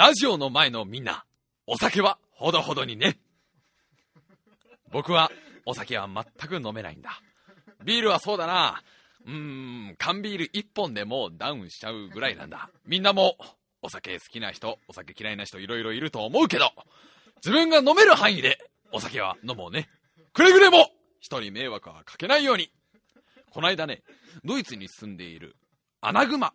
[0.00, 1.26] ラジオの前のみんな、
[1.66, 3.18] お酒はほどほどにね。
[4.90, 5.30] 僕は
[5.66, 7.20] お酒は全く飲めないんだ。
[7.84, 8.82] ビールはそうだな。
[9.26, 9.32] うー
[9.92, 12.70] ん、缶ビール1本でもダウンしちゃうぐらいなんだ。
[12.86, 13.36] みんなも
[13.82, 16.70] お酒好きな人、お酒嫌いな人いろいろいると思うけど、
[17.44, 18.56] 自分が飲める範囲で
[18.92, 19.90] お酒は飲もうね。
[20.32, 20.88] くれぐれも
[21.20, 22.70] 人に迷惑はかけないように。
[23.50, 24.02] この間ね、
[24.46, 25.56] ドイツに住んでいる
[26.00, 26.54] アナグマ。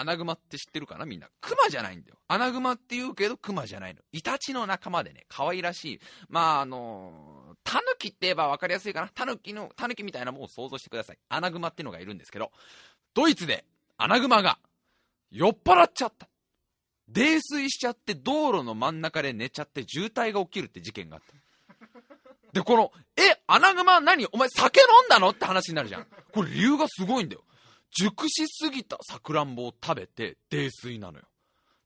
[0.00, 1.04] アナグマって知ってるかな？
[1.04, 1.28] みんな。
[1.42, 2.16] クマじゃないんだよ。
[2.26, 4.00] アナグマって言うけどクマじゃないの。
[4.12, 6.00] イタチの仲間でね、可愛らしい。
[6.28, 9.10] まあ、あのー、タヌキって言えば分かりやすいかな。
[9.14, 11.18] タヌキの、タヌキみたいなものを想像してください。
[11.28, 12.50] アナグマっていうのがいるんですけど、
[13.12, 13.64] ドイツで
[13.98, 14.58] アナグマが
[15.30, 16.28] 酔っ払っちゃった。
[17.08, 21.34] 泥酔しちゃって道路の真ん中で寝ちゃって渋滞が起きるって事件があった。
[22.52, 24.26] で、この、え、アナグマ何？
[24.32, 25.30] お前酒飲んだの？
[25.30, 26.06] って話になるじゃん。
[26.32, 27.42] これ理由がすごいんだよ。
[27.90, 31.24] 熟しすぎたさくらんぼを食べて泥酔なのよ。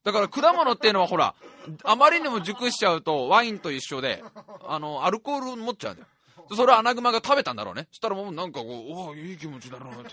[0.05, 1.35] だから果物っていうのはほら、
[1.83, 4.23] あまりにも熟しちゃうとワインと一緒で、
[4.67, 6.09] あの、アルコール持っちゃうんだよ。
[6.55, 7.87] それはアナグマが食べたんだろうね。
[7.91, 9.97] そしたらもうなんかこう、おおいい気持ちだなって。
[9.97, 10.11] うん、た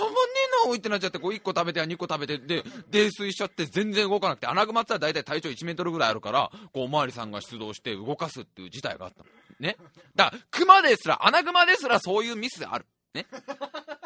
[0.00, 0.16] まんね
[0.64, 9.26] えなおいってなっちゃって、こう1個食べて2個食べて、で、泥酔しちゃって全然動かなくて、アナグマって大体体長1メートルぐらいあるから、こうおまわりさんが出動して動かすっていう事態があったの。
[9.60, 9.76] ね。
[10.16, 12.86] だから、クマですら、アナグマですらそういうミスある。
[13.14, 13.26] ね。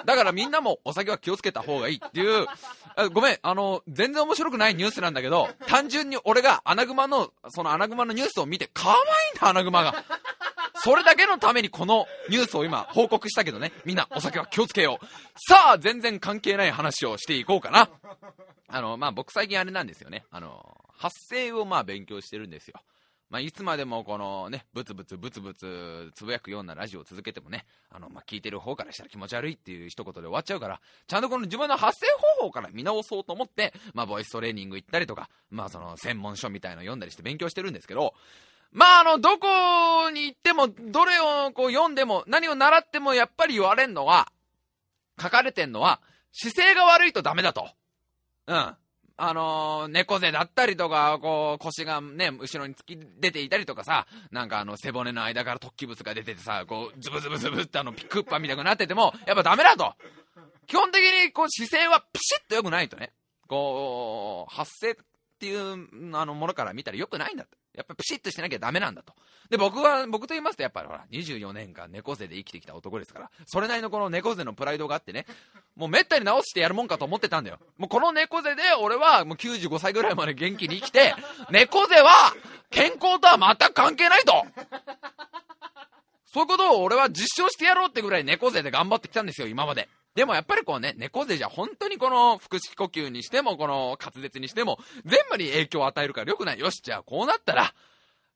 [0.05, 2.47] だからみんなもお酒は気をつけた方がいいっていう、
[3.13, 8.99] ごめん、あの、全然面白くないニュースなんだけど、単純に俺がアナグマの、そのアナグマのニュースを見て、可愛い
[9.41, 10.05] な、アナグマが。
[10.83, 15.07] それだけのためにこのニュースを今報告したけどね、みんなお酒は気をつけよう。
[15.49, 17.89] さあ、全然関係ない話をしていこうかな。
[18.69, 20.25] あの、まあ、僕最近あれなんですよね。
[20.31, 22.81] あの、発声をまあ勉強してるんですよ。
[23.31, 38.15] まあ、いつまでもこのね、ブツブツブツブツつぶやくようなラジオを続けてもね、あの、まあ、聞いてる方からしたら気持ち悪いっていう一言で終わっちゃうから、ちゃんとこの自分の発声方法から見直そうと思って、まあ、ボイストレーニング行ったりとか、まあ、その専門書みたいの読んだりして勉強してるんですけど、
[38.73, 44.33] まあ、あの、どこに行っても、どれをこう読んでも、何を習ってもやっぱり言われんのは、
[45.21, 46.01] 書かれてんのは、
[46.33, 47.69] 姿勢が悪いとダメだと。
[48.49, 48.77] うん。
[49.17, 59.95] あのー、猫背だったりとか、こう、腰がね、後ろに突き出ていたりとかさ、なんかあの、背骨の間から突起物が出ててさ、こう、ズブズブズブってあの、ピクッパみたいになってても、やっぱダメだと。
[60.67, 63.13] 基本的に、こう、姿勢はピシッと良くないとね。
[63.47, 64.95] こう、発生っ
[65.39, 67.51] ていう、あの、ものから見たら良くないんだと。
[67.75, 69.15] やっぱピシッとしてなきゃダメなんだと。
[69.51, 75.27] で、僕は、僕と言いますと、やっぱりほら、24年間猫背で生きてきた男ですから、それなりのこの猫背のプライドがあってね、
[75.77, 77.59] もうめったに直してやるもんかと思ってたんだよ。
[77.77, 81.15] もうこの猫背で、俺はもう95歳ぐらいまで元気に生きて、
[81.51, 82.35] 猫背は、
[82.71, 84.45] 健康とは全く関係ないと。
[86.33, 89.89] そういうことを俺は実証してやろうってぐらい猫背で頑張ってきたんですよ、今まで。
[90.15, 96.59] でもやっぱりこうね、猫背じゃ本当にこの腹式呼吸にしても、この滑舌にしても、全部に影響を与えるから良くない。
[96.59, 97.75] よし、じゃあこうなったら、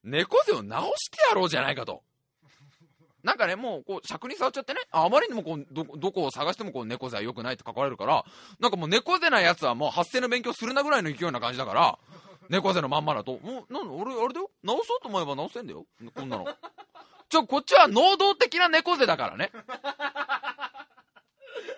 [0.02, 2.02] 猫背を直してやろうじゃないかと。
[3.22, 8.24] なんかね、もう、こう、尺に触っちゃってね、あまりにもこう、ど、どこを探してもこう、猫背は良くないって書かれるから、
[8.60, 11.98] なんかもう猫背なやつはもう発声の勉強するなぐらいの勢いな感じだから、
[12.48, 14.50] 猫背のまんまだと、もう、なん俺、あれだよ？
[14.62, 15.84] 直そうと思えば直せんだよ
[16.14, 16.46] こんなの。
[17.28, 19.50] ちょ、こっちは能動的な猫背だからね。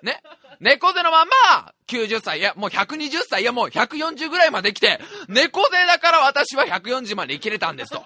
[0.03, 0.23] ね。
[0.61, 8.05] 猫背のまんま、90歳、いや、もう120歳、いや、もう140ぐらいまで来て、猫背だから私は140まで生きれたんですと。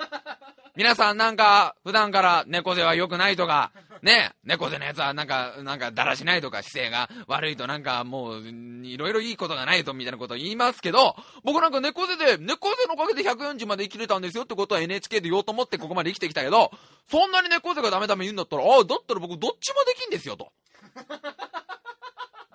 [0.77, 3.71] 皆さんなんか、普段から猫背は良くないとか、
[4.03, 16.71] ね、猫背のやつはなんか、なんかだらしないとか姿勢が悪いとなんかもう、いろいろいいことがないとみたいなことを言いますけど、僕なんか猫背で、猫背のおかげで140まで生きれたんですよってことは NHK で言おうと思ってここまで生きてきたけど、
[17.11, 20.53] そんなに猫背がダメダメ言うんだったら、ああ、だったら僕どっちもできんですよと。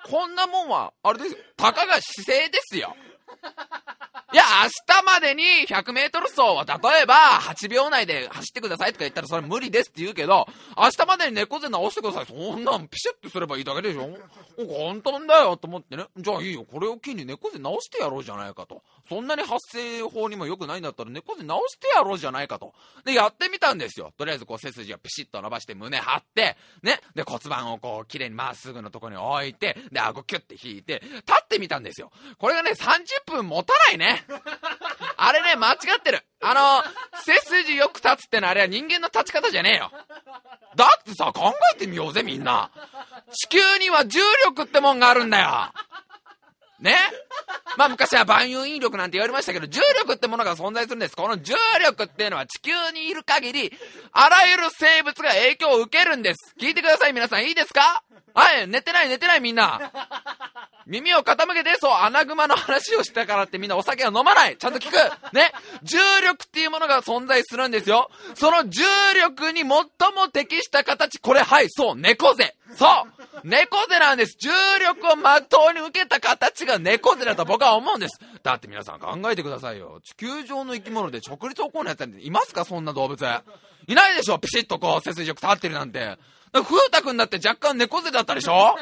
[0.09, 1.38] こんなもんは、あれですよ。
[1.56, 2.96] たかが姿勢ですよ。
[4.32, 4.70] いや、明
[5.02, 10.46] 日までに100メートル走は例えば8秒内で走ってくださいとか言ったらそれ無理ですって言うけど、
[10.78, 12.26] 明日までに猫背直してください。
[12.28, 14.08] そんなんピシュッとすればいいだけでしょ
[14.58, 16.06] 簡単だよと思ってね。
[16.16, 16.64] じゃあいいよ。
[16.64, 18.84] これを機に猫背直してやろうじゃないかと。
[19.08, 22.75] そんなに発声法にも良くないんだったら猫背直してやろうじゃないかと。
[23.06, 24.14] で、やってみたんですよ。
[24.16, 27.00] とりあえずこう背筋をピシッと伸ばして胸張って、ね。
[27.16, 32.12] で、骨盤をこう綺麗にまっすぐのところに置いて、で、顎キュッて引いて、立ってみたんですよ。
[32.38, 34.19] これがね、30分持たないね。
[35.18, 36.24] あれね、間違ってる。
[36.42, 36.83] あの、
[37.24, 39.92] 背筋よく立つってのはあれは人間の立ち方じゃねえよ。
[40.75, 42.71] だってさ、考えてみようぜ、みんな。
[43.33, 45.71] 地球には重力ってもんがあるんだよ。
[46.80, 46.98] ね？
[47.75, 51.15] まあ昔は万有引力なんて言われましたけど、重力ってものが存在するんです。
[51.18, 53.77] この重力っていうのは地球にいる限り、
[54.13, 56.56] あらゆる生物が影響を受けるんです。
[56.57, 57.45] 聞いてください、皆さん。
[57.45, 58.01] いいですか？
[58.33, 59.92] はい、寝てない寝てないみんな。
[60.89, 64.95] 耳を傾けて、そう、アナグマの話をしたからってみんなお酒は飲まないちゃんと聞く
[65.36, 65.51] ね
[65.83, 68.09] 重力っていうものが存在するんですよ。
[68.36, 68.81] その重
[69.21, 69.86] 力に最も
[70.33, 74.50] 適した形、これはい、そう、猫背そう猫背なんです重
[74.80, 78.19] 力をまっとうに受けた形が猫背だと僕は思うんです。
[78.41, 80.01] だって皆さん考えてくださいよ。
[80.03, 83.24] 地球上の生き物で直立歩行のやつなんていますかそんな動物。
[83.88, 86.18] いないでしょピシッとこう背筋よく立ってるなんて。
[86.51, 88.75] 風太くんだって若干猫背だったでしょ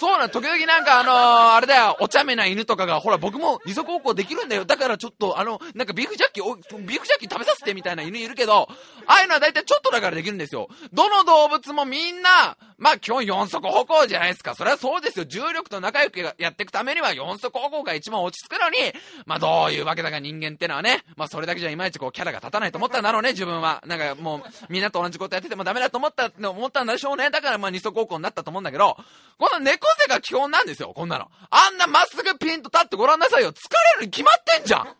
[0.00, 4.64] そうな時々なんかあのー、あれだよ、お茶目な犬とかが、ほら僕も二足歩行できるんだよ。
[4.64, 8.66] だからちょっとあの、なんかビーフジャッキ、ビーフジャッキ食べさせてみたいな犬いるけど、
[9.06, 10.68] ああいうのは大体ちょっとだからできるんですよ。
[10.94, 14.54] どの動物もみんな、まあ基本四足歩行じゃないですか。
[14.54, 15.26] それはそうですよ。
[15.26, 18.78] 重力と仲良くやっていくためには四足歩行が一番落ち着くのに、
[19.26, 23.82] まあどういうわけだか人間ってのはね、まあそれだけじゃいまいちこうキャラが立たないと思ったんだろうね、自分は。
[23.86, 27.28] なんかもう、みんなと同じことやっててもダメだと思った、思ったんでしょうね。
[27.28, 28.96] だからまあ二足歩行になったと思うんだけど、
[29.38, 31.30] この猫背が基本なんですよ、こんなの。
[31.50, 33.52] あんなまっすぐピンと立ってごらんなさいよ。
[33.52, 33.56] 疲
[33.94, 34.96] れるに決まってんじゃん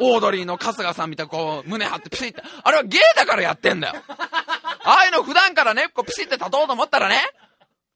[0.00, 2.42] オードリーの春日さんみたいにこう、胸張ってピシッて。
[2.62, 3.94] あれはゲーだからやってんだよ。
[4.08, 7.20] ああいうの普段からね、こうピシッて立とうと思ったらね、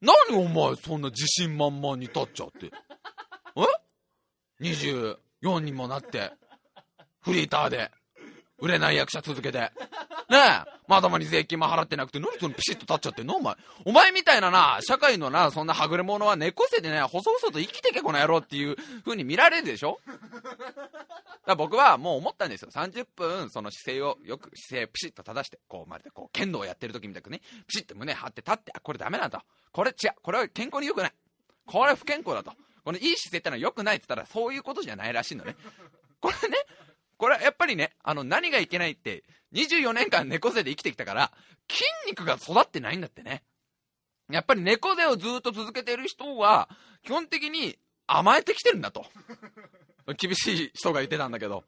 [0.01, 2.71] 何お前そんな自信満々に立っちゃって。
[3.57, 6.33] え ?24 にもなって、
[7.21, 7.91] フリーターで、
[8.59, 9.59] 売れない役者続けて。
[9.59, 13.37] ねえ、まともに税金も払ってなくて、何そのピシッと立っちゃってんの？
[13.37, 13.55] お前。
[13.87, 20.01] お前みたいなな、社会のな、そんなはぐれ者は猫背でね、細々と生きてけこの野郎っていう風に見られるでしょ？
[21.47, 22.69] だ僕はもう思ったんですよ。
[22.71, 29.43] 30分、その姿勢をよく、姿勢ピシッと正して、こう、まるでこう、剣道をやってる時みたくね、ピシッと胸張って立って、あ、これダメなんだ。
[29.73, 30.11] これ違う。
[30.23, 31.13] これは健康に良くない。
[31.65, 32.53] これは不健康だと。
[32.85, 35.57] このいい姿勢ってのは良くないって言ったら、そういうことじゃないらしいのね。
[36.21, 36.57] これね、
[37.19, 41.33] これはやっぱりね、あの、何がいけないって、24年間猫背で生きてきたから、
[41.69, 43.43] 筋肉が育ってないんだってね。
[44.31, 46.69] やっぱり猫背をずっと続けてる人は、
[47.03, 47.77] 基本的に
[48.07, 49.05] 甘えてきてるんだと。
[50.17, 51.65] 厳しい人が言ってたんだけど、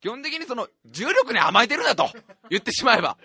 [0.00, 2.08] 基本的にその、重力に甘えてるんだと
[2.50, 3.18] 言ってしまえば。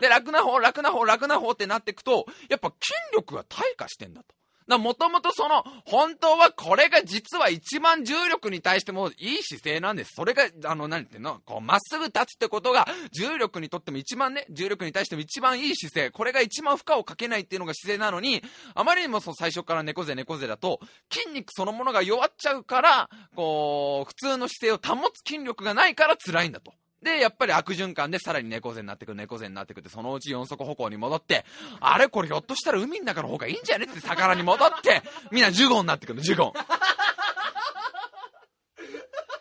[0.00, 4.34] で、楽な方、楽な方、楽な方ってなっていくと、やっぱ筋力が退化してんだと。
[4.66, 10.10] もともとその、本当はこれが実は一番重力に対してもいい姿勢なんです。
[10.16, 11.40] それが、あの、何て言うの？
[11.44, 18.42] こう、まっすぐ立つってことが、重力にとっても一番ね、重力に対しても一番いい姿勢、これが一番負荷をかけないっていうのが姿勢なのに、
[18.74, 20.80] あまりにもそう最初から猫背猫背だと、
[21.12, 26.72] 筋肉そのものが弱っちゃうから、こう、普通の姿勢を保つ筋力がないから辛いんだと。
[27.02, 31.44] で、やっぱり悪循環でさらに猫背になってくる、猫背になってくって、そのうち四足歩行に戻って、
[31.80, 36.52] あれこれひょっとしたら海の中の方がいいんじゃねって魚に戻って、みんなジュゴンになってくるの、ジュゴン。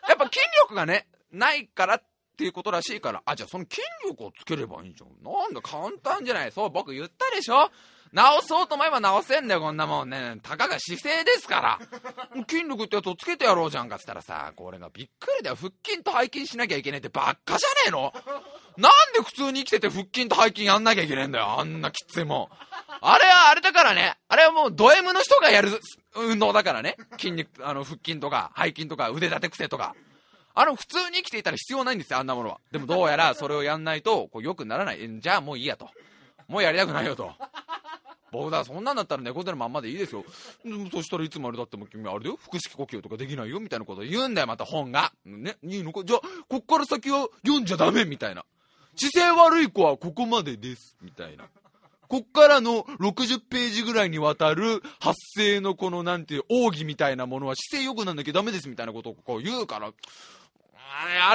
[0.07, 2.03] やっぱ筋力がね、ないからっ
[2.37, 5.09] ていうことらしいから、あ、じゃあその筋力をつければいいじゃん。
[5.23, 6.51] なんだ、簡単じゃない。
[6.51, 7.71] そう、僕言ったでしょ
[8.15, 10.37] 直そうと思えば直せんだよ、こんなもんね。
[10.41, 11.79] たかが姿勢ですか
[12.31, 12.43] ら。
[12.47, 15.57] 筋力ってやつをつけてやろうじゃんかっつったらさ、これがびっくりだよ。
[15.57, 18.13] 腹筋と背筋しなきゃいけないってばっかじゃねえの
[18.77, 21.59] なんで普通に生きてて腹筋と背筋やんなきゃいけないんだよ。
[21.59, 22.47] あんなきついもん。
[23.01, 24.15] あれはあれだからね。
[24.29, 25.69] あれはもうド M の人がやる
[26.15, 26.95] 運動だからね。
[27.19, 29.93] 筋肉、あの、腹筋とか背筋とか腕立て伏せとか。
[30.53, 32.61] あの、普通に生きていたら必要ないんですよ、あんなものは。
[32.71, 35.19] でもどうやらそれをやんないと、こう、良くならない。
[35.19, 35.89] じゃあもういいやと。
[36.47, 37.33] もうやりたくないよと。
[38.35, 40.23] 僕だ、そんなんだったら猫背のまんまでいいですよ。
[40.91, 45.13] そしたらいつまでだっても君あれだよ、腹式呼吸とかできないよ、みたいなこと言うんだよ、また本が。
[45.25, 46.03] ね、いいのか？
[46.03, 48.45] じゃあ、こっから先は読んじゃダメ、みたいな。
[48.95, 51.45] 姿勢悪い子はここまでです、みたいな。
[52.07, 59.93] こっからの60ページぐらいにわたる発声のこのなんていう奥義みたいなものは姿勢良くなんなきゃダメですみたいなことをこう言うから、や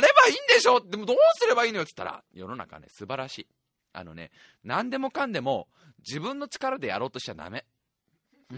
[0.00, 3.46] ればいいんでしょでもどうすればいいのよって言ったら、世の中ね、素晴らしい。
[3.92, 4.30] あのね、
[4.64, 5.68] 何でもかんでも
[6.06, 7.64] 自分の力でやろうとしちゃダメ。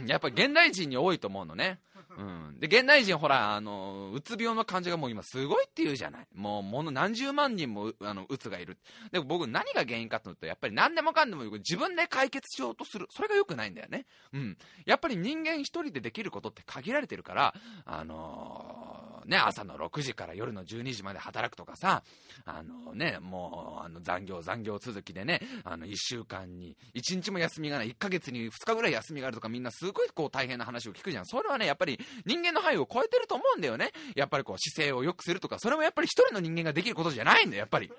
[0.07, 1.79] やっぱ現代人に多いと思うのね。
[2.19, 2.61] うん。
[2.61, 6.27] で、現代人ほら、あの、うつ病の患者がもう今すごいって言うじゃない。
[6.35, 8.79] もう、もの何十万人も、あの、うつがいる。
[9.11, 13.07] でも、僕何が原因かというと、やっぱり何でもかんでも自分で解決しようとする。
[13.11, 14.07] それが良くないんだよね。
[14.33, 14.59] うん。
[14.87, 17.55] やっぱり人間一人でできることって限られてるから、
[17.85, 22.03] あのーね、朝の6時から夜の12時まで働くとかさ、
[22.45, 31.27] あのね、もう、あの残業残業続きでね、あの1週間に1日も休みがない、1ヶ月に2日ぐらい休みがあるとかみんなすごいこう大変な話を聞くじゃん。
[31.27, 33.93] それはね、やっぱり人間の範囲を超えてると思うんだよね。
[34.15, 37.91] やっぱりこう姿勢を良くするとか、それもやっぱり一人の人間ができることじゃないんだよ、やっぱり。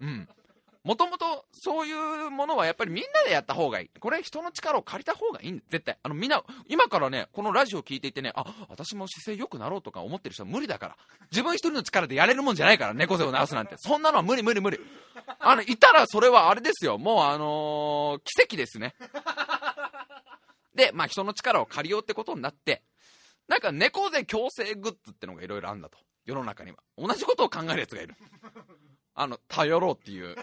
[0.00, 0.28] うん。
[0.86, 3.90] もともとそういうものはやっぱりみんなでやった方がいい。
[3.98, 5.64] これ人の力を借りた方がいいんだ。
[5.68, 5.98] 絶対。
[6.00, 10.96] あのみんな、今からね、このラジオを聞いていてね、あ、私も姿勢良くなろうとか思ってる人は無理だから。
[11.32, 13.74] 自分一人の力でやれるもんじゃないから、猫背を直すなんて。
[13.78, 14.78] そんなのは無理無理無理。
[15.40, 16.98] あの、いたらそれはあれですよ。
[16.98, 18.94] もうあのー、奇跡ですね。
[20.76, 22.84] で、まあ人の力を借りようってことになって、
[23.48, 25.98] なんか猫背矯正グッズってのがいろいろあるんだと。
[26.24, 26.78] 世の中には。
[26.98, 28.14] 同じことを考えるやつがいる。
[29.14, 30.36] あの、頼ろうっていう。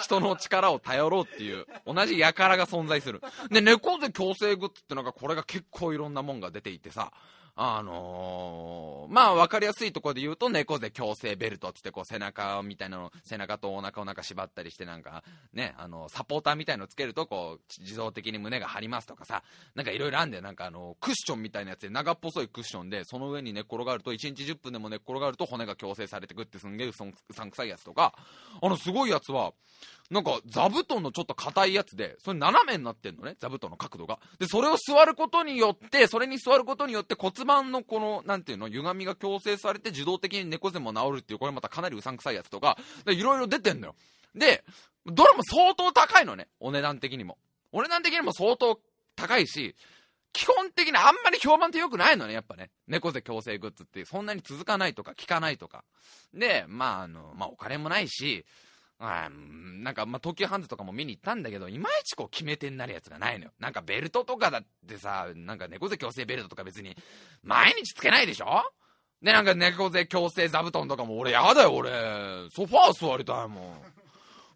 [0.00, 3.20] 人の力を頼ろうっていう、同じ輩が存在する。
[3.50, 7.12] で、猫背矯正グッズってなんかこれが結構いろんなもんが出ていてさ、
[7.56, 19.44] あのー、まあ、わかりやすいところで言うと、猫背矯正ベルトっつって、こう、背中みたいなの、背中とお腹をなんか縛ったりして、なんか、ね、あの、サポーターみたいのつけると、こう、自動的に胸が張りますとかさ、
[19.76, 20.42] なんかいろいろあんだよ。
[20.42, 28.14] なんかあの、クッションみたいなやつで、長っぽそいクッションで、その上に寝っ転がると、1日10分でも寝っ転がると骨が矯正されてくってすんげえうさんくさいやつとか、
[28.60, 29.52] あの、すごいやつは、
[30.10, 34.18] なんか座布団のちょっと硬いやつで、それ斜めになってんのね、座布団の角度が。
[34.38, 43.94] で、それを座ることによって、それに座ることによって骨盤のこの、なんていうの、歪みが矯正されて自動的に猫背も治るっていう、これまたかなりうさんくさいやつとか、いろいろ出てんのよ。
[44.34, 44.64] で、
[45.06, 47.38] どれも相当高いのね、お値段的にも。
[47.72, 48.80] お値段的にも相当
[49.16, 49.74] 高いし、
[50.32, 52.70] 基本的にあんまり評判って良くないのね、やっぱね。
[52.88, 55.84] 猫背矯正グッズってそんなに続かないとか効かないとか。
[56.32, 58.44] で、まああの、まあお金もないし、
[59.04, 63.50] あなんか、まあ、東急ハンズとかも見に行ったんだけど、いまいちこう決め手になるやつがないのよ。
[63.58, 66.96] なんかベルトとかだってさ、なんか猫背矯正ベルトとか別に、
[67.42, 68.62] 毎日つけないでしょ？
[69.22, 71.90] で、なんか猫背矯正座布団とかも俺やだよ、俺。
[72.50, 73.82] ソファー座りたいもん。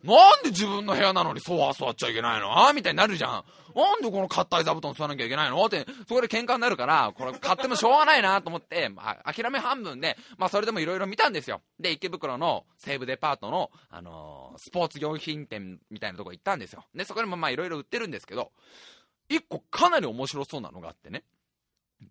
[0.04, 2.72] なんで自分の部屋なのにソファー座っちゃいけないの？
[2.72, 3.44] みたいになるじゃん。
[3.74, 5.64] なんでこの硬い座布団座らなきゃいけないの？
[5.64, 11.62] って、そこで喧嘩になるから、これ買ってもしょうがないなと思って、まあ、諦め半分で、まあそれでもいろいろ見たんですよ。
[11.80, 16.84] で、池袋の西武デパートの、あのー、スポーツ用品店みたいなとこ行ったんですよ。
[16.94, 18.52] で、そこにもまあいろいろ売ってるんですけど、
[19.28, 21.24] 一個かなり面白そうなのがあってね、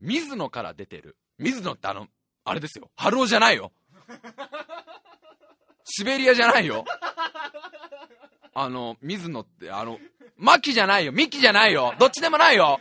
[0.02, 2.08] 水野から出てる、水野ってあの、
[2.44, 3.72] あれですよ、春尾じゃないよ。
[5.86, 6.84] シベリアじゃないよ。
[8.60, 10.00] あの、水野って、あの、
[10.36, 12.80] マキじゃないよ、ミキじゃないよ、どっちでもないよ。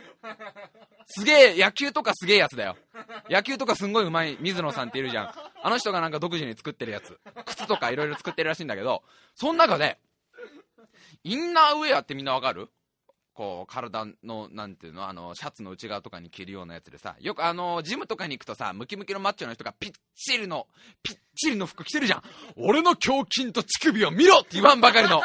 [1.05, 2.77] すげえ、野球とかすげえやつだよ。
[3.29, 5.33] 野球とかすんごいうまい水野さんっているじゃん。
[5.63, 7.19] あの人がなんか独自に作ってるやつ。
[7.45, 9.03] 靴とかいろいろ作ってるらしいんだけど、
[9.35, 9.99] その中で、
[11.23, 12.69] インナーウェアってみんなわかる？
[13.37, 20.65] こう、体の、なんていうの、あの、シャツの内側とかに着るようなやつでさ、よくあの、ジムとかに行くとさ、ムキムキのマッチョの人がぴっちりの、
[21.03, 22.23] ぴっちりの服着てるじゃん。
[22.55, 25.21] 俺の胸筋と乳首を見ろって言わんばかりの。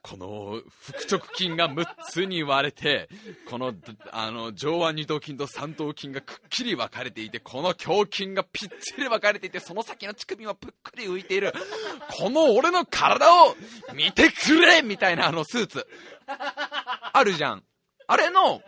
[0.00, 0.62] この
[1.08, 3.08] 腹直筋が6つに割れて、
[3.50, 3.74] この、
[4.12, 11.52] あの、上腕二頭筋と三頭筋がくっきり分かれていて、この胸筋がぴっちり分かれていて、その先の乳首はぷっくり浮いている。
[12.18, 13.56] この俺の体を
[13.94, 15.86] 見てくれみたいなあのスーツ。
[16.26, 17.64] あるじゃん。
[18.06, 18.62] あれの、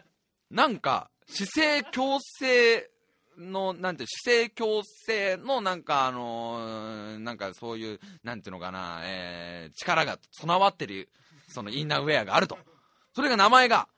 [0.51, 2.91] なんか、姿勢矯正
[3.39, 11.09] の、なんて、姿勢矯正の、なんか、あのー、なんかそういう、なんていうのかな、えー、力が備わってる、
[11.49, 12.59] そのインナーウェアがあると。
[13.15, 13.89] それが名前が、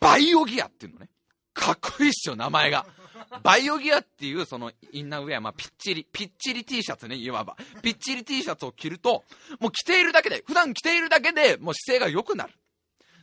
[0.00, 1.10] バイオギアっていうのね。
[1.52, 2.86] かっこいいっしょ、名前が。
[3.42, 7.56] バイオギアっていうそのインナーウェア、まあ、ぴっちり、ぴっちり T シャツね、いわば。
[7.82, 9.24] ぴっちり T シャツを着ると、
[9.60, 12.54] もう着ているだけで、普段着ているだけでもう姿勢が良くなる。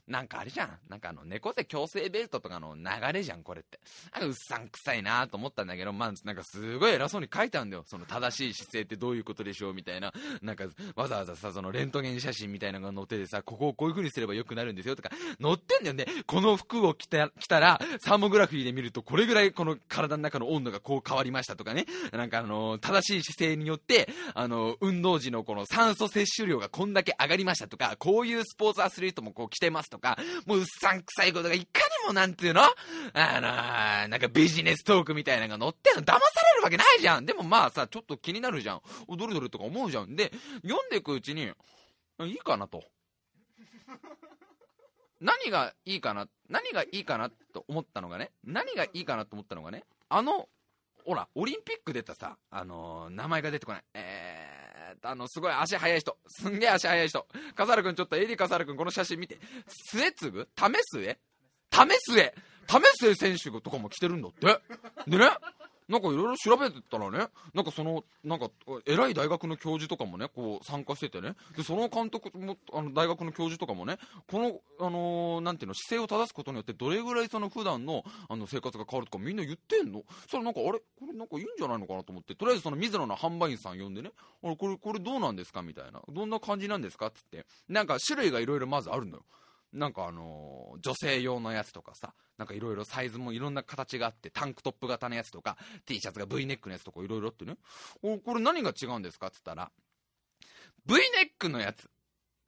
[0.07, 0.77] なんかあれじゃん。
[0.89, 2.83] なんかあの、猫背矯正ベルトとかの流
[3.13, 3.79] れじゃん、これって。
[4.13, 7.83] なんかうっさんくさいなと思ったんだけど、まあ、なんかすごい偉そうに書いてあるんだよ。
[7.85, 10.13] その正しい姿勢ってどういうことでしょうみたいな。
[10.41, 15.09] なんか、わざわざさ、そのレントゲン写真みたいなのが載っててさ、ここをこういう風にすれば良くなるんですよとか、
[15.41, 16.05] 載ってんだよね。
[16.25, 21.85] この服を着た着たら、サーモグラフィーで見ると、これぐらいこの体の中の温度がこう変わりましたとかね。
[22.11, 32.61] なんかあの、正しい姿勢によって、あの、運動時のこの酸素摂取量がこんだけ上がりましたとか、こういうスポーツアスリートもこう着てますとか、とかもううっさんくさいことがいかにもなんていうの？
[32.61, 36.19] あの、なんかビジネストークみたいなのが載ってんの騙さ
[36.53, 37.25] れるわけないじゃん。
[37.25, 38.81] でもまあさ、ちょっと気になるじゃん。
[39.17, 40.15] どれどれとか思うじゃん。
[40.15, 41.51] で、読んでいくうちに、
[42.21, 42.83] いいかなと。
[45.19, 50.47] 何がいいかな、何がいいかなと思ったのがね、何がいいかなと思ったのがね、あの、
[51.05, 53.83] ほら、オリンピック出たさ、あのー、名前が出てこない。
[53.95, 54.46] えー
[55.03, 56.17] あの、すごい足速い人。
[56.27, 57.27] すんげえ足速い人。
[57.55, 59.39] 笠原くん、ちょっとエリー笠原くん、この写真見て。
[59.91, 61.19] 末継為末
[61.69, 62.33] 為末
[62.67, 64.47] 為末選手とかも来てるんだって。
[65.07, 65.29] でね、
[65.87, 68.49] なんかいろいろ調べてたらね、なんかその、なんか、
[68.85, 73.97] 偉い大学の教授とかもね、こう参加しててね、で、その監督も、あの、大学の教授とかもね、
[74.29, 80.03] この、あのー、なんていうの、姿勢を正すことによって、どれぐらいその普段の、あの、生活が変わるとかみんな言ってんの？
[80.29, 80.79] それなんか、あれ？
[80.79, 84.11] これなんかいいんじゃないのかなと思って、とりあえずその水野の販売員さん呼んでね、
[84.43, 85.61] あれ、これ、これどうなんですか？
[85.61, 86.01] みたいな。
[86.09, 87.07] どんな感じなんですか？
[87.07, 89.23] って言って、なんか種類がいろいろまずあるのよ。
[89.73, 97.57] なんかあのー、女性用のやつとかさ、なんかいろいろサイズもいろんな形があって、タンクトップ型のやつとか、T シャツが V ネックのやつとかいろいろってね、
[98.01, 99.27] おこれ何が違うんですか？
[99.27, 99.71] って言ったら、
[100.85, 101.89] V ネックのやつ。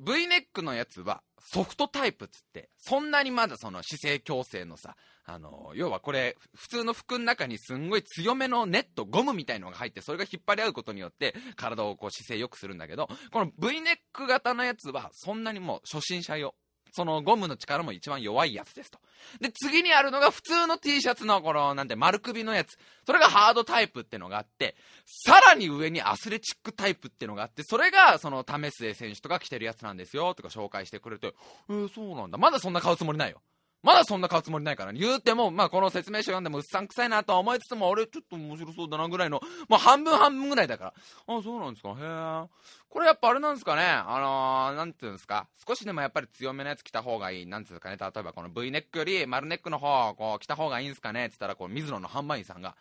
[0.02, 4.96] V ネックのやつはソフトタイプっつって、そんなにまだその姿勢矯正のさ、
[5.26, 16.56] あの、要はこれ、普通の服の中にすんごい強めのネット、ゴムみたいのが入って、それが引っ張り合うことによって、体をこう姿勢良くするんだけど、この V ネック型のやつは、そんなにもう初心者用。
[16.92, 19.00] そのゴムの力も一番弱いやつですと。
[19.40, 22.78] で、次にあるのが普通の T シャツのこの、なんて丸首のやつ。
[23.06, 31.34] それがハードタイプってのがあって、さらに上にアスレチックタイプってのがあって、それがその為末選手とか着てるやつなんですよ、とか紹介してくれて、
[31.70, 32.38] えー、そうなんだ。
[32.38, 33.42] まだそんな買うつもりないよ。
[33.82, 40.94] まだそんな買うつもりないから、ね、言うても、まあこの説明書読んでもうっさんくさいなとは思いつつも、俺ちょっと面白そうだなぐらいの、まあ半分半分ぐらいだから。
[41.28, 41.92] あ、そうなんですか。
[41.92, 42.48] へえ。
[42.90, 43.84] これやっぱあれなんですかね。
[43.84, 45.48] あのー、なんていうんですか。
[45.66, 47.46] 少しでもやっぱり強めのやつ着た方がいい。
[47.46, 47.98] なんていうんですかね。
[47.98, 52.76] 例えばこの V ネックより丸ネックの方、こう着た方がいいんですかねって言ったら、こう水野の販売員さんが、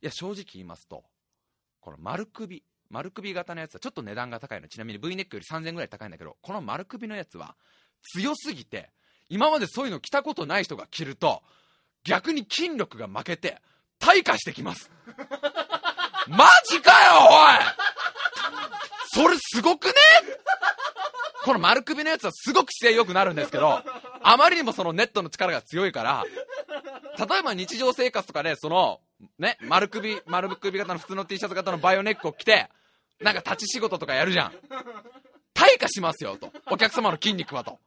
[0.00, 1.04] いや正直言いますと、
[1.80, 4.66] この丸首、丸首型のやつはちょっと値段が高いの。
[4.66, 7.54] ちなみに V ネックより3000円ぐらい高いんだけど、この丸首のやつは
[8.14, 8.90] 強すぎて、
[9.32, 11.42] 今までそういうの着たことない人が着ると、
[12.04, 13.62] 逆に筋力が負けて、
[13.98, 14.90] 退化してきます。
[16.28, 16.96] マジかよ、
[17.30, 19.94] おいそれすごくね？
[21.44, 23.82] この丸首のやつはすごく姿勢良くなるんですけど、
[24.22, 26.24] あまりにもそのネットの力が強いから、
[27.18, 29.00] 例えば日常生活とかで、その、
[29.38, 32.68] ね、丸首、丸首型の普通の T シャツ型のバイオネックを着て、
[33.22, 34.52] なんか立ち仕事とかやるじゃん。
[35.54, 36.52] 退化しますよ、と。
[36.70, 37.78] お客様の筋肉はと。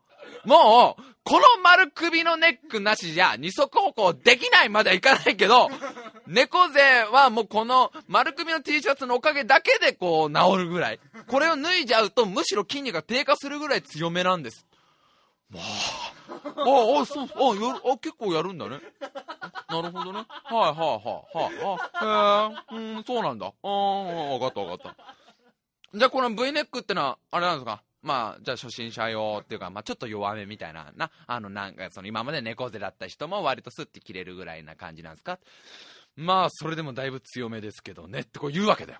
[0.46, 5.70] もう、この丸首のネックなしじゃ二足歩行できないまではいかないけど、
[6.28, 11.00] 猫背はもうこの丸首の T シャツのおかげだけでこう治るぐらい。
[11.28, 14.66] これを脱いじゃうとむしろ筋肉が低下するぐらい強めなんです。
[15.50, 15.64] まあ、
[16.58, 18.80] あ、あ、そう、あ、やる、あ、結構やるんだね。
[19.70, 20.26] なるほどね。
[20.44, 21.86] はいはいはいはい。
[22.02, 23.48] あ、へえ、うん、そうなんだ。
[23.48, 24.96] ああ、わかったわかった。
[25.94, 27.82] じゃあこの V ネックってのは、あれなんですか？
[28.06, 35.40] まあ、じゃあ初心者用っていうか、まあちょっと弱めみたいな、な、あの、なんかその今まで猫背だった人も割とスッて切れるぐらいな感じなんですか？
[36.16, 39.00] まあ、それでもだいぶ強めですけどねってこう言うわけだよ。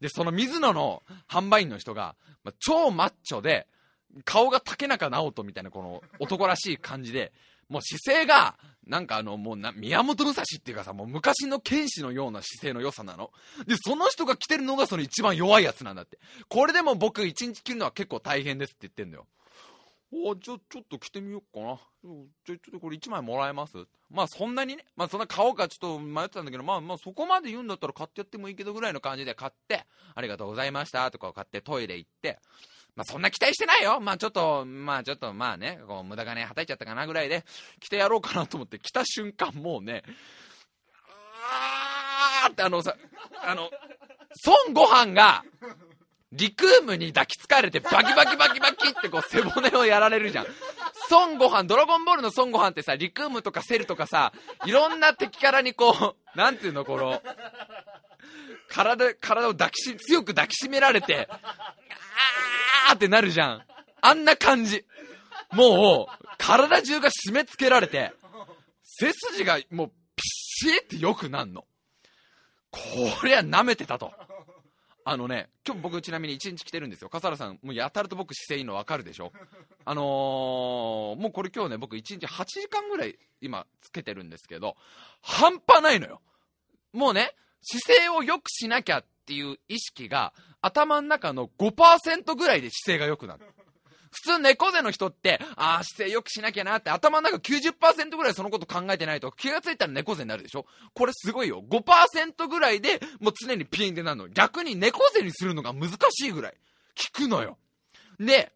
[0.00, 3.66] で、その水野の販売員の人が、まあ、超マッチョで、
[4.24, 7.32] 顔が竹中直人みたいなこの男らしい感じで、
[7.72, 8.56] もう姿勢が、
[8.86, 13.30] なんかあの、もうな、宮本武蔵っていうかさ、もう昔の剣士のような姿勢の良さなの。
[13.66, 16.18] で、その人が着てるのがその一番弱いやつなんだって。
[16.48, 19.26] これでも僕一日着るのは結構大変ですって言ってんだよ。
[20.14, 21.78] おじゃあちょっと着てみようかな。
[22.44, 23.76] じゃあちょっとこれ1枚もらえます？
[24.10, 32.40] まあそんなにね、まあそんな買おうかちょっと迷ってたんだけど、まあまあそこまで言うんだったら買ってやってもいいけどぐらいの感じで買って、ありがとうございましたとか買ってトイレ行って、
[32.94, 34.00] まあそんな期待してないよ。
[34.00, 37.44] まあちょっと、まあちょっとまあね、こう無駄金はたいちゃったかなぐらいで、
[37.80, 40.02] 着てやろうかなと思って着た瞬間もうね、
[42.44, 42.96] あーってあのさ、
[43.42, 43.70] あの、
[44.46, 45.44] 孫悟飯が、
[46.32, 50.46] リクームに抱きつかれてバキバキバキバキってこう背骨をやられるじゃん。
[51.10, 54.32] 孫悟飯、ドラゴンボールの孫悟飯ってさ、リクームとかセルとかさ、
[54.64, 57.22] いろんな敵からにこう、なんていうの、この、
[58.68, 61.38] 体、体を抱きし、強く抱きしめられて、あー
[62.94, 63.62] ってなるじゃん。
[64.00, 64.84] あんな感じ。
[65.52, 68.12] もう、体中が締め付けられて、
[68.82, 71.64] 背筋がもう、ピシーってよくなんの。
[72.70, 72.80] こ
[73.24, 74.12] りゃ舐めてたと。
[75.04, 77.08] あのね、今日僕ちなみに1日来てるんですよ。
[77.08, 79.32] 笠原さん、もうやたらと僕姿勢いいの分かるでしょ
[79.84, 80.04] あのー、
[81.20, 84.76] もうこれ今日ね、僕1日8時間ぐらい今つけてるんですけど、
[85.20, 86.20] 半端ないのよ。
[86.92, 93.46] もうね、姿勢を良くしなきゃっていう意識が頭の中の5%ぐらいで姿勢が良くなる。
[94.10, 100.66] 普通猫背の人って、ああ、姿勢良くしなきゃなって頭の中90%ぐらいそのこと考えてないと気がついたら猫背になるでしょ？
[100.92, 101.64] これすごいよ。
[101.66, 104.28] 5%ぐらいでもう常にピンってなるの。
[104.28, 106.54] 逆に猫背にするのが難しいぐらい
[107.14, 107.56] 効くのよ。
[108.20, 108.52] で、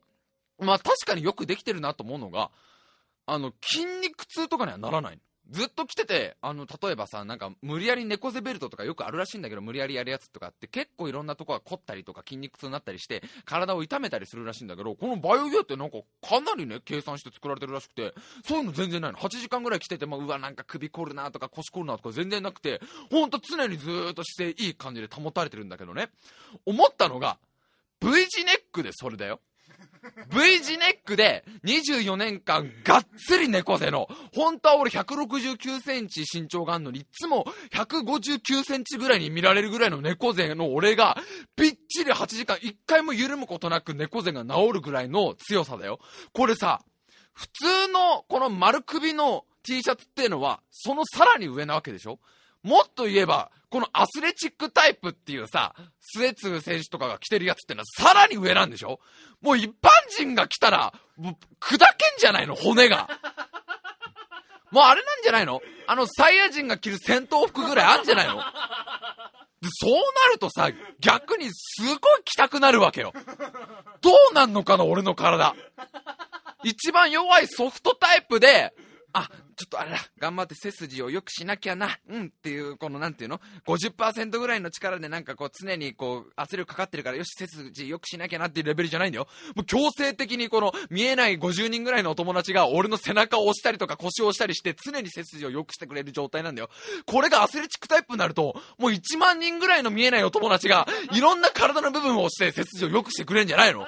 [0.58, 2.50] まあ確かによくできてるなと思うのが、
[3.24, 18.12] あの、筋肉痛とかにはならないのずっと来てて、あの、例えばさ、なんか、無理やり猫背ベルトとかよくあるらしいんだけど、無理やりやるやつとかって結構いろんなとこが凝ったりとか筋肉痛になったりして、体を痛めたりするらしいんだけど、このバイオギアってなんかかなりね、計算して作られてるらしくて、
[18.44, 19.18] そういうの全然ないの。
[19.18, 22.80] 8時間ぐらい来てても、うわ、なんか首凝るなとか腰凝るなとか全然なくて、
[23.10, 26.08] ほんと常にずーっと姿勢いい感じで保たれてるんだけどね。
[26.64, 27.38] 思ったのが、
[28.00, 29.40] V 字ネックでそれだよ。
[30.28, 41.16] V 字ネックで24年間がっつり猫背の、本当は俺169センチ身長があんのに、いつも159センチぐらいに見られるぐらいの猫背の俺が、
[41.56, 45.98] びっちり8時間1回も緩むことなく猫背が治るぐらいの強さだよ。
[46.32, 46.82] これさ、
[47.32, 52.18] 普通のこの丸首の T シャツっていうのは、そのさらに上なわけでしょ？
[52.62, 59.00] もっと言えば、このアスレチックタイプっていうさ、スエツ選手とかが着てるやつってのはさらに上なんでしょ？
[59.42, 59.72] もう一般
[60.16, 61.86] 人が来たら、もう砕けん
[62.18, 63.06] じゃないの骨が。
[64.70, 65.60] もうあれなんじゃないの？
[65.86, 68.36] あの、サイヤ人が着る戦闘服ぐらいあるんじゃないの？
[68.36, 68.40] で
[69.70, 69.98] そうな
[70.32, 73.12] るとさ、逆にすごい着たくなるわけよ。
[74.00, 75.54] どうなんのかな、俺の体。
[76.64, 78.72] 一番弱いソフトタイプで、
[79.12, 89.28] あ、ちょっとあれだ、頑張って背筋を良くしなきゃな、うんっていう、このなんていうの ?50% ぐらいの力でなんかこう常にこう圧力かかってるからよし背筋良くしなきゃなっていうレベルじゃないんだよ。
[89.54, 96.68] もう強制的にこの見えない50人ぐらいのお友達が俺の背中を押したりとか腰を押したりして常に背筋を良くしてくれる状態なんだよ。
[97.06, 103.86] これがアスレチックタイプになると、もう1万人ぐらいの見えないお友達がいろんな体の部分を押して背筋を良くしてくれるんじゃないの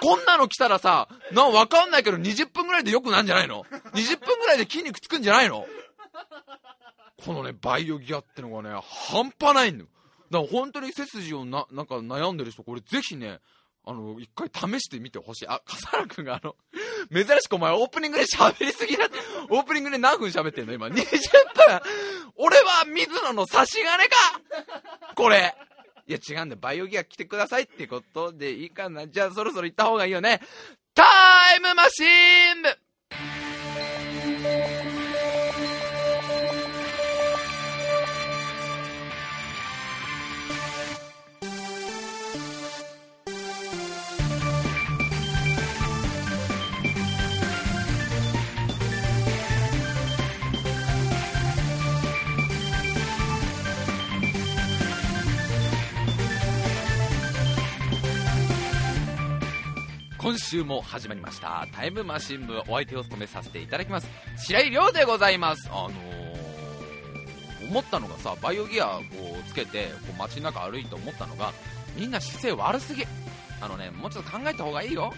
[0.00, 3.64] こんなの来たらさ、な、わかんないけど20分ぐらいで良くなんじゃないの
[3.94, 5.66] ?20 分ぐらいで筋肉くっつくんじゃないの？
[7.24, 8.70] このね、バイオギアってのがね、
[9.10, 9.84] 半端ないんだ。
[9.84, 9.90] か
[10.30, 13.40] ら本当に背筋をな、なんか悩んでる人、これぜひね、
[13.86, 15.48] あの、一回試してみてほしい。
[15.48, 16.56] あ、笠原くんがあの、
[17.12, 19.18] 珍しくお前オープニングで喋りすぎなって、
[19.50, 20.72] オープニングで何分喋ってんの？
[20.72, 20.86] 今。
[20.86, 21.02] 20分
[22.36, 24.16] 俺は水野の差し金か
[25.14, 25.54] これ。
[26.06, 26.58] いや違うんだよ。
[26.60, 29.06] バイオギア来てくださいってことでいいかな。
[29.06, 30.40] じゃあそろそろ行った方がいいよね。
[30.94, 31.04] タ
[31.56, 32.68] イムマシーン部
[60.34, 61.64] 今週も始まりました。
[61.72, 64.08] タイムマシン部お相手を務めさせていただきます。
[64.36, 65.70] 白井亮でございます。
[65.70, 69.02] あのー、思ったのがさバイオギアを
[69.46, 71.52] つけてこう街中歩いて思ったのが
[71.96, 73.04] みんな姿勢悪すぎ。
[73.60, 75.14] あのねもうちょっと考えた方がいいよ。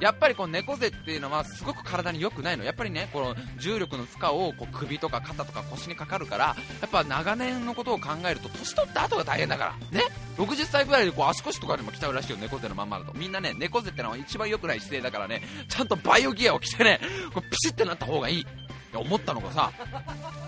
[0.00, 2.64] やっぱりこう猫背っていうのはすごく体に良くないの。
[2.64, 9.98] やっぱりねこの重力の負荷をこう首とか肩とか腰にかかるからやっぱ長年のことを考えると年取った後が大変だから。
[9.98, 10.04] ね。
[10.36, 12.38] 60歳ぐらいでこう足腰とかでも鍛えるらしいよ。
[12.38, 13.12] 猫背のまんまだと。
[13.14, 15.42] みんなね猫背ってのは一番良くない姿勢だからね。
[15.68, 17.00] ちゃんとバイオギアを着てね
[17.32, 18.46] こうピシッてなった方がいい。
[18.98, 19.72] 思ったのがさ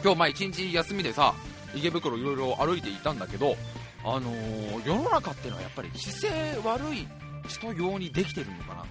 [0.03, 1.35] 今日まあ一日休みでさ
[1.75, 3.57] 池袋いろいろ歩いていたんだけど
[4.05, 7.09] あのー、世の中っていうのはやっぱり姿勢悪い
[7.49, 8.85] 人用にできてるのかな。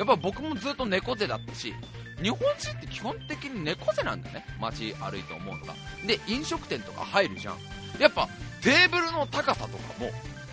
[0.00, 1.74] やっぱ僕もずっと猫背だったし
[2.22, 4.46] 日本人って基本的に猫背なんだね。
[4.58, 5.74] 街歩いて思うのが。
[6.06, 7.58] で飲食店とか入るじゃん。
[7.98, 8.26] やっぱ
[8.62, 10.10] テーブルの高さとかも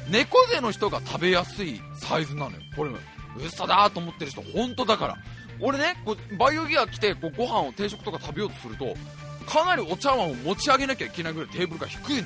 [0.09, 2.57] 猫背の人が食べやすいサイズなのよ。
[2.75, 2.91] これ
[3.37, 5.15] 嘘だと思ってる人本当だから。
[5.61, 8.95] 俺ねこうバイオギア来てこうご飯を定食とか食べようとすると
[9.45, 12.25] かなりお茶碗を持ち上げなきゃいけないぐらいテーブルが低いのよ。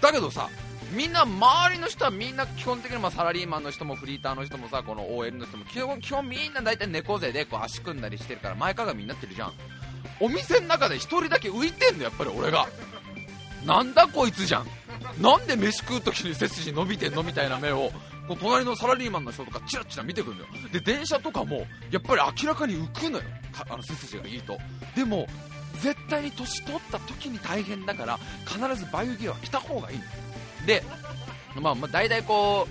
[0.00, 0.50] だけどさ
[0.92, 9.52] みんな周りの人はみんな基本的にまサラリーマンの人もフリーターの人もさこの OL の人も基本基本みんな大体猫背でこう足組んだりしてるから前かがみになってるじゃん。
[10.20, 12.66] お店の中で1人だけ浮いてんのやっぱり俺が。
[13.66, 14.66] なんだこいつじゃん。
[15.20, 17.90] なんで飯食う時に背筋伸びてんのみたいな目を
[18.28, 20.48] こう隣のサラリーマンの人とかチラチラ見てくるのよ。
[20.72, 23.24] で電車とかもやっぱり明らかに浮くのよ。
[23.68, 24.58] あの背筋がいいと。
[24.94, 25.26] でも
[25.80, 29.98] 絶対に年取った時に大変だから必ずバイオギアは着た方がいい。
[29.98, 30.04] の
[30.66, 30.82] で、
[31.60, 32.66] まあ、まあ、大体こ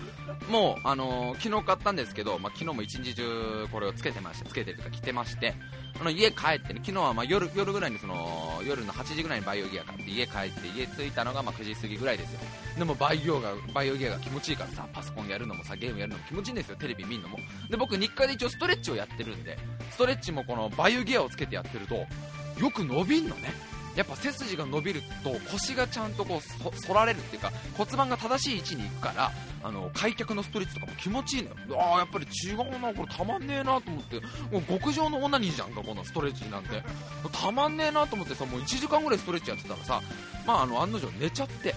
[0.49, 5.55] う、もう、あのー、昨日買ったんですけど、まあ、昨日も一日中これをつけてまして、つけてるか着てまして、
[5.99, 12.39] あの家帰ってね、昨日はまあ夜夜ぐらいにその夜の8時ぐらいにバイオギア買って家帰って家着いたのがまあ9時過ぎぐらいですよ。
[12.77, 16.75] でもバイオがバイオギアが気持ちいいからさ、パソコンやるのもさゲームやるのも気持ちいいんですよ。
[16.75, 17.37] テレビ見るのも。
[17.69, 19.57] で僕日課で一応ストレッチをやってるんで、
[19.91, 23.53] ストレッチもこのバイオギアをつけてやってるとよく伸びんのね。
[23.95, 29.31] やっぱ背筋が伸びると腰がちゃんとこう反られるっていうか骨盤が正しい位置に行くから
[29.63, 31.49] あの開脚のストレッチとかも気持ちいいの。
[31.49, 34.15] よああやっぱり違うなこれたまんねえなと思って。
[34.51, 36.83] もう極上の女にいいじゃんかこのストレッチなんて。
[37.31, 40.01] たまんねえなと思ってさもう1時間ぐらいストレッチやってたらさ
[40.45, 41.73] まああの案の定寝ちゃって。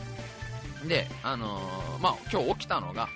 [0.87, 3.09] であのー、まあ今日起きたのが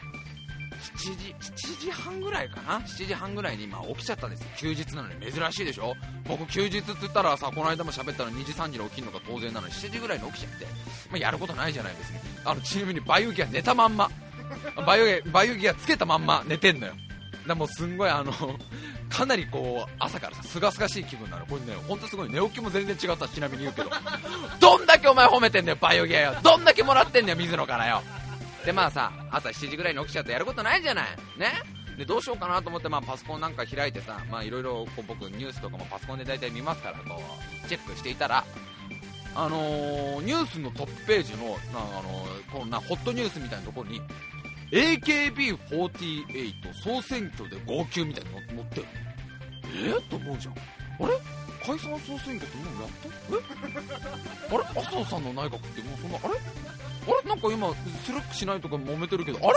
[0.83, 5.95] 7時、7時半ぐらいかな ?7 時半ぐらいに今起きちゃったんです休日なのに珍しいでしょ？
[6.29, 10.67] 僕休日って言ったらさ、この間も喋ったら2時3時に起きるのが当然なのに7時ぐらいに起きちゃって、
[11.11, 12.21] まあ、やることないじゃないですね。
[12.45, 14.11] あの、ちなみにバイオギア寝たまんま。
[14.87, 16.95] バイオギ、バイオギアつけたまんま寝てんのよ。
[17.47, 18.33] だもすんごいあの、
[19.09, 21.47] かなりこう、朝からさ、すがすがしい気分なの。
[21.47, 23.91] これね、ほんとすごい、寝起きも全然違ったちなみに言うけど。
[24.61, 26.37] どんだけお前褒めてんだよ、バイオギアよ。
[26.43, 28.03] どんだけもらってんだよ、水野からよ。
[28.65, 31.07] でまあさ朝7時ぐらいに起きちゃってやることないじゃない。
[31.39, 31.49] ね？
[31.97, 37.21] でどうしようかなと思って、まあ、パソコンなんか開いてさいろいろ僕ニュースとかもパソコンで大体見ますからこ
[37.65, 38.43] うチェックしていたら
[39.35, 44.01] あのー、ニュースのトップページの、あのー、こんなホットニュースみたいなところに
[44.71, 48.83] AKB48 総選挙で号泣みたいに載って
[49.85, 50.55] えっ、と思うじゃん。
[50.55, 50.57] あ
[51.07, 51.13] れ？
[51.65, 52.91] 解散総選挙ってもうやっ
[54.51, 54.57] た？
[54.57, 54.59] え？
[54.59, 54.81] あれ？
[54.81, 56.35] 麻生さんの内閣ってもうそんなあれ？
[57.07, 57.29] あれ？
[57.29, 59.55] なんか今するしないとか揉めてるけどあれ？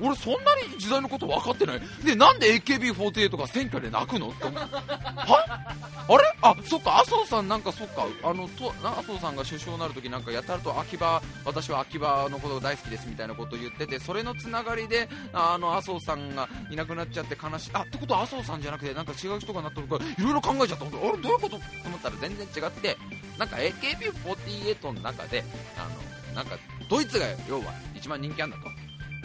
[0.00, 1.80] 俺そんなに時代のこと分かってない？
[2.04, 4.30] でなんで AKB48 が選挙で泣くの？
[4.30, 4.60] って思う。
[4.60, 5.76] は？
[6.08, 6.34] あれ？
[6.42, 8.06] あそっか麻生さんなんかそっか。
[8.24, 20.98] あのと麻生さんが首相になるときなんかやたらと秋葉私は秋葉のことが大好きですみたいなことを言っててそれのつながりであの麻生さんがいなくなっちゃって悲しいあってことは麻生さんじゃなくてなんか違う人がなったのかいろいろ考えちゃったあれ？
[20.98, 21.50] どういうこと？
[21.50, 22.96] と思ったら全然違って
[23.38, 25.44] なんか AKB48 の中で
[25.78, 25.88] あ
[26.32, 26.56] のなんか
[26.88, 28.62] ドイツが要は一番人気あんだと。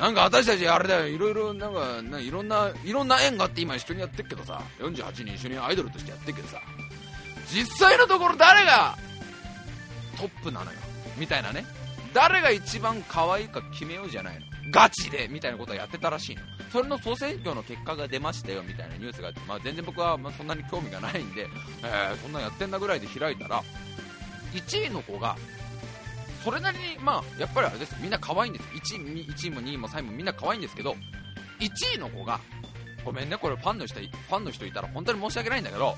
[0.02, 4.62] なんか私たちあれだよいろいろなんかいろんないろんな縁があって今一緒にやってるけどさ。
[4.80, 6.62] 48人一緒にアイドルとしてやってるけどさ。
[7.52, 8.96] 実際のところ誰が
[10.18, 10.78] トップなのよ。
[11.18, 11.66] みたいなね。
[12.14, 14.48] 誰が一番可愛いか決めようじゃないの。
[14.72, 16.42] ガチでみたいなことをやってたらしいの
[16.72, 21.48] それの総選挙の結果が出ましたよみたいなニュースがあって、まあ、全然僕はまそんなに興味がないんで、
[21.84, 23.64] えーそんなやってんだぐらいで開いたら
[24.54, 25.36] 1位の子が
[26.48, 27.94] それなりに、まあ、やっぱりあれです。
[28.00, 28.66] みんな可愛いんです。
[28.70, 30.96] 1位 ,1 位も2位も3位もみんな可愛いんですけど
[31.60, 32.40] 1位の子が
[33.04, 35.96] ごめんねこれファンの人ファンの人いたら本当に申し訳ないんだけど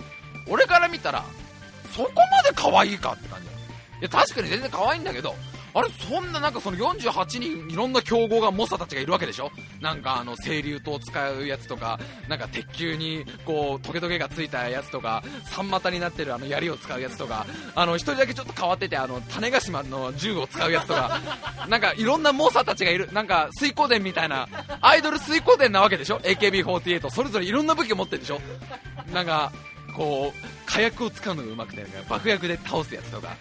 [0.47, 1.23] 俺から見たら
[1.95, 3.49] そこまで可愛いかって感じい
[4.01, 5.35] や確かに全然可愛いんだけど
[5.73, 9.51] あれそんななんかその48人いろんな競合が猛者たちがいるわけでしょ？
[9.81, 21.19] なんかあの清流刀を使うやつとかなんか鉄球にこうトゲトゲがついたやつとか三股になってるあの槍を使うやつとかあの一人だけちょっと変わっててあの種子島の銃を使うやつとか
[21.69, 24.47] なんかいろんな猛者たちがいるなんか水光伝みたいな
[24.81, 28.41] アイドル水光伝なわけでしょ？AKB48 それぞれいろんな武器を持ってるでしょ？
[29.13, 29.51] なんか
[29.99, 33.35] こう火薬を使うのがうまくてなんか爆薬で倒すやつとか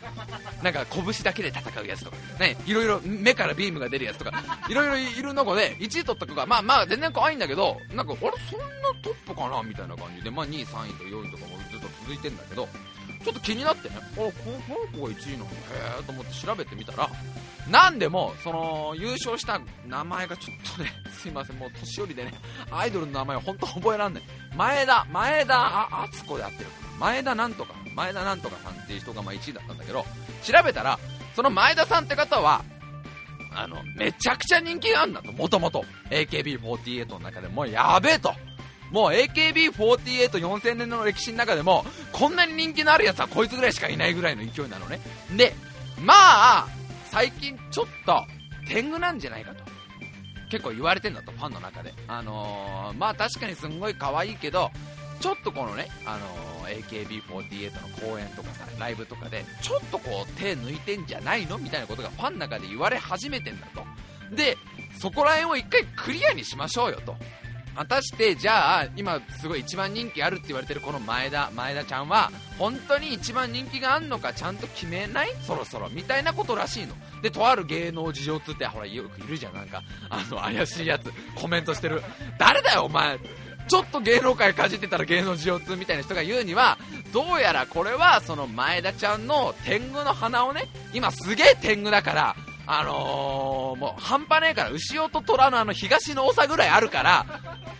[0.60, 8.66] なんか拳だけで戦うやつとかねいろいろ目からビームが出るやつとかいろいろいる中で1位取った子がまあまあ全然可愛いんだけどなんかあれそんな
[9.02, 9.62] トップかな？
[9.62, 10.32] みたいな感じで。
[10.32, 12.68] まあ2位3位と4位とかもずっと続いてんだけど。
[13.24, 13.96] ちょっと気になってね。
[13.98, 14.30] あこの
[15.00, 15.48] 子が1位なのへ
[16.00, 17.08] えと思って調べてみたら
[17.70, 21.56] なんでもその優勝した名前がちょっとね すいません。
[21.56, 22.32] もう年寄りでね
[22.70, 24.22] アイドルの名前を本当覚えらんない。
[24.56, 26.70] 前田前田あ敦子であってる。
[26.98, 30.04] 前田なんとか前田なんとかさんっていう人がまあ1位だったんだけど
[30.42, 30.98] 調べたら
[31.36, 32.64] その前田さんって方は
[33.54, 35.32] あのめちゃくちゃ人気があるんだと。
[35.32, 38.32] もともと AKB48 の中でもうやべえと。
[38.90, 45.00] もう AKB484000 年の歴史の中でもこんなに人気のあるやつはこいつぐらいしかいないぐらいの勢いなのね。
[45.36, 45.52] で
[46.00, 46.68] まあ
[47.10, 48.24] 最近ちょっと
[48.68, 49.62] 天狗なんじゃないかと
[50.50, 51.92] 結構言われてんだとファンの中で。
[52.06, 54.70] あのーまあ確かにすんごい可愛いけど
[55.20, 61.56] ちょっとこのね、あのー AKB48 の公演とかさライブとかでちょっとこう手抜いてんじゃないの？
[61.58, 63.82] みたいなことがファンの中で言われ始めてんだと。
[64.36, 64.56] で
[64.98, 67.16] そこら辺を一回クリアにしましょうよと。
[67.78, 75.28] 果たしてじゃあ今すごい一番人気あるって言われてるこの前田前田ちゃんは本当に一番人気があんのかちゃんと決めない？
[75.46, 76.94] そろそろみたいなことらしいの。
[77.22, 79.84] でとある芸能事情通ってほらよくいるじゃんなんか。
[80.10, 82.02] あの怪しいやつコメントしてる。
[82.36, 83.16] 誰だよお前。
[83.68, 86.78] ちょっと芸能界かじってたら芸能事情通みたいな人が言うには
[87.12, 92.36] どうやらこれはその前田ちゃんの天狗の鼻をね今すげえ天狗だから
[92.70, 97.24] あのーもう半端ねえから牛尾と虎のあの東の長ぐらいあるから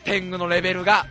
[0.05, 1.07] 天狗のレベルが。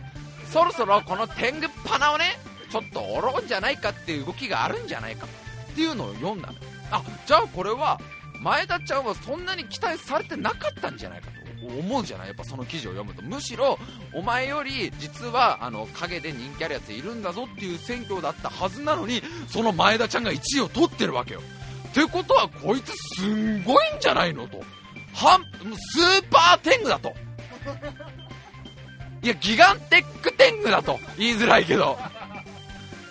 [0.52, 2.24] そろそろこの天狗パナをね
[2.70, 5.26] ちょっと折ろうんじゃないかっていう動きがあるんじゃないか。
[5.26, 6.54] っていうのを読んだの。
[6.90, 8.00] あじゃあこれは
[8.40, 11.38] 前田ちゃんはそんなに期待されてなかったんじゃないかと。
[11.66, 12.28] 思うじゃない？
[12.28, 13.20] やっぱその記事を読むと。
[13.22, 13.78] むしろ
[14.14, 21.42] お前より実はあの陰で人気あるやついるんだぞっていう選挙だったはずなのにその前田ちゃんが1位を取ってるわけよ。
[22.02, 24.60] ってことはこいつすんごいんじゃないのと。
[25.14, 25.42] はん
[25.76, 27.12] スーパー天狗だと。
[29.20, 30.98] いやギガンテック天狗だと。
[31.18, 31.98] 言いづらいけど。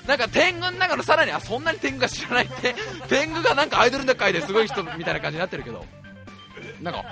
[0.07, 2.75] なんか天狗の中のさらにあそんなに天狗が知らないって。
[3.09, 5.85] 天狗がなんかアイドルの界ですごい人みたいな感じになってるけど。
[6.81, 7.03] なんか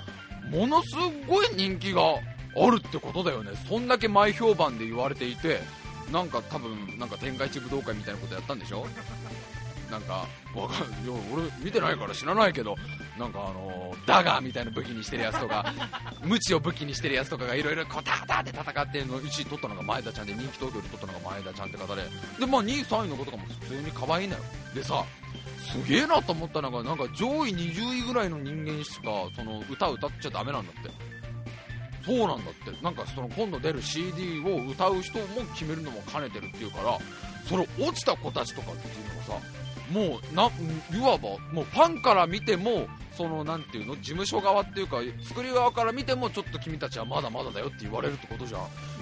[0.49, 0.95] ものす
[1.27, 3.51] ごい人気があるってことだよね。
[3.67, 5.59] そんだけ前評判で言われていて
[6.11, 8.87] なんか多分なんか天下一武道会みたいなことやったんでしょ？
[9.91, 11.07] なんかわかんい。
[11.07, 12.75] や俺見てないから知らないけど
[13.17, 15.73] なんかあのーダガーみたいな武器にしてるやつとか
[16.23, 22.03] 無知を武器にしてるやつとかがいろいろこうタタって戦ってるの1位取ったのが前田ちゃんで人気投票で取ったのが前田ちゃんって方で。
[22.39, 24.43] でまあ2位3位の子とかも普通に可愛いのよ。
[24.73, 25.03] でさ
[25.59, 30.91] すげえなと思ったのがなんか上位20位ぐらいの人間しかその歌歌っちゃダメなんだって。
[32.05, 32.83] そうなんだって。
[32.83, 36.99] なんかその今度出る CD を歌う人も決めるのも兼ねてるっていうから
[37.49, 40.49] それ落ちた子たちとかっていうのがさもうな
[40.93, 48.61] いわばもうファンから見てもそのなんていうの事務所側っていうか作り側から見てもちょっと君たちはまだまだだよって言われるってことじゃん。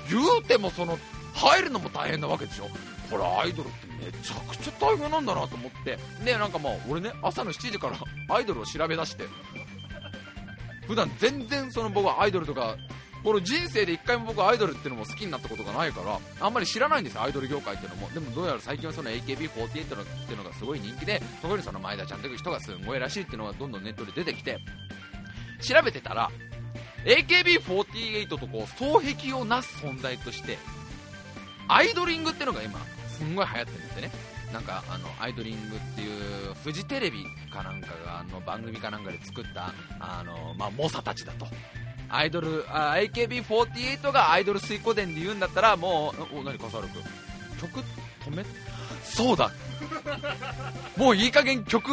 [0.10, 0.98] 言うてもその
[1.34, 2.68] 入るのも大変なわけでしょ。
[3.10, 5.98] これアイドルってめちゃくちゃ大変なんだなと思って。
[6.24, 7.98] でなんかまあ俺ね朝の7時から
[8.36, 9.24] アイドルを調べ出して。
[10.88, 12.76] 普段全然その僕はアイドルとか
[13.24, 17.16] この人生で一回も僕アイドルってのも好きになったことがないからあんまり知らないんです。
[17.16, 24.60] よアイドル業界っていうのもでもどうやら最近はその AKB48 っていうのがすごい人気で特にその前田ちゃんという人がすごいらしいっていうのがどんどんネットで出てきて
[25.62, 26.30] 調べてたら
[27.06, 30.58] AKB48 とこう双璧をなす存在として
[31.68, 34.12] アイドリングっていうのが今すんごい流行ってるんですよね。
[34.52, 41.48] なんかあのアイドリングっていうフジテレビかなんかがあの番組かなんかで作ったあの、まあ、猛者たちだと。
[42.16, 47.04] アイドルあ AKB48 がアイドル水湖伝で言うんだったらもうお何笠原君？
[47.60, 47.80] 曲
[48.26, 48.46] 止め？
[49.04, 49.52] そうだ。
[50.96, 51.90] もういい加減曲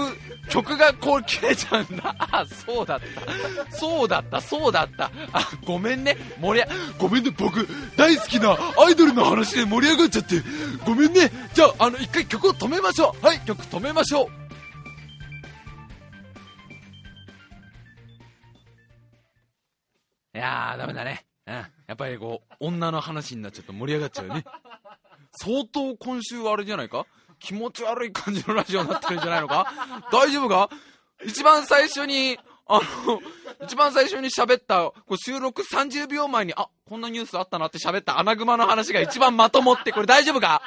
[0.49, 3.01] 曲がこう切れちゃうんだあそうだっ
[3.71, 3.77] た。
[3.77, 5.11] そうだったそうだった。
[5.33, 6.17] あごめんね。
[6.41, 6.67] 盛り
[6.99, 10.43] ごめんね僕大好きなアイドルの話で盛り上がっちゃって。
[10.87, 11.31] ごめんね。
[11.53, 13.27] じゃああの一回曲を止めましょう。
[13.27, 14.39] はい曲止めましょう。
[20.35, 21.27] いやー、ダメだね。
[21.47, 21.55] うん。
[21.55, 24.45] やっぱりこう、女の話になっちゃうと盛り上がっちゃうね。
[25.33, 27.07] 相当今週はあれじゃないか？
[27.38, 29.66] 気持ち悪い感じのラジオになってるんじゃないのか？
[30.12, 30.71] 大丈夫か？
[31.25, 33.21] 一番最初に、あの、
[33.64, 40.62] 一番最初に喋った、こう収録30秒前に、あ、こんなニュースあったなって喋ったアナグマの話が一番まともって、これ大丈夫か？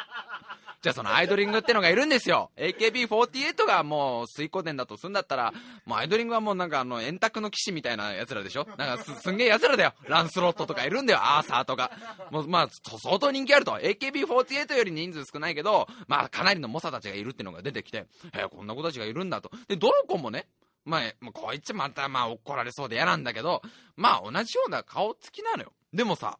[0.83, 2.51] じゃあそのアイドリングってのがいるんですよ。
[2.57, 5.53] AKB48 がもう水光伝だとすんだったら、
[5.85, 9.93] もうアイドリングはもうなんかあの円卓の騎士みたいな奴らでしょなんかすすんげえ奴らだよ。
[10.09, 11.19] ランスロットとかいるんだよ。
[11.21, 11.89] アーサーとか。
[12.31, 12.67] もうまあ
[13.01, 13.71] 相当人気あると。
[13.77, 19.51] AKB48 より人数少ないけど、まあかなりの猛者たちがいるってのが出てきて、えこんな子たちがいるんだと。
[19.69, 20.47] で、どの子もね、
[20.83, 23.61] まあ、まあ、こいつまたまあ怒られそうで嫌なんだけど、
[23.95, 25.71] まあ同じような顔つきなのよ。
[25.93, 26.39] でもさ、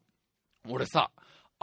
[0.67, 1.12] 俺さ、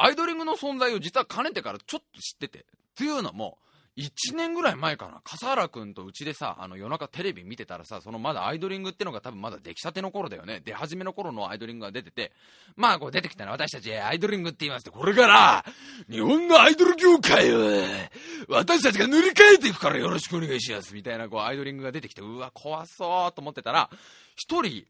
[0.02, 2.58] アイドリングの存在を実はかねてからちょっと知ってて。
[2.60, 2.62] っ
[2.96, 3.58] ていうのも、
[3.96, 10.62] 1年ぐらい前かな、笠原君とうちでさ、あの夜中テレビ見てたらさ、そのまだアイドリングってのが多分まだ出来たての頃だよね。
[10.64, 12.32] 出始めの頃のアイドリングが出てて、
[12.76, 15.64] まあこう出てきたら私たちアイドリングって言いますと、これから
[16.08, 17.82] 日本のアイドル業界を
[18.48, 20.94] 私たちが塗り替えていくからよろしくお願いします。
[20.94, 23.90] みたいなこうアイドリングが出てきて、うわ、怖そうと思ってたら、
[24.36, 24.84] 一人、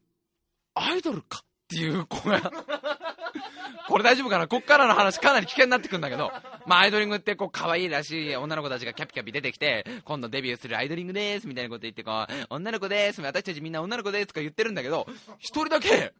[0.73, 2.51] アイドルかっていう子が
[3.87, 4.47] これ大丈夫かな？
[4.47, 6.31] こっからの話かなり危険になってくんだけど、
[6.65, 15.07] まあアイドリングってこう可愛いらしい女の子たちがキャピキャピ出てきて、今度デビューするアイドリングですみたいなこと言ってこう、女の子です私たちみんな女の子ですとか言ってるんだけど、
[15.39, 16.13] 一人だけ、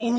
[0.00, 0.12] お？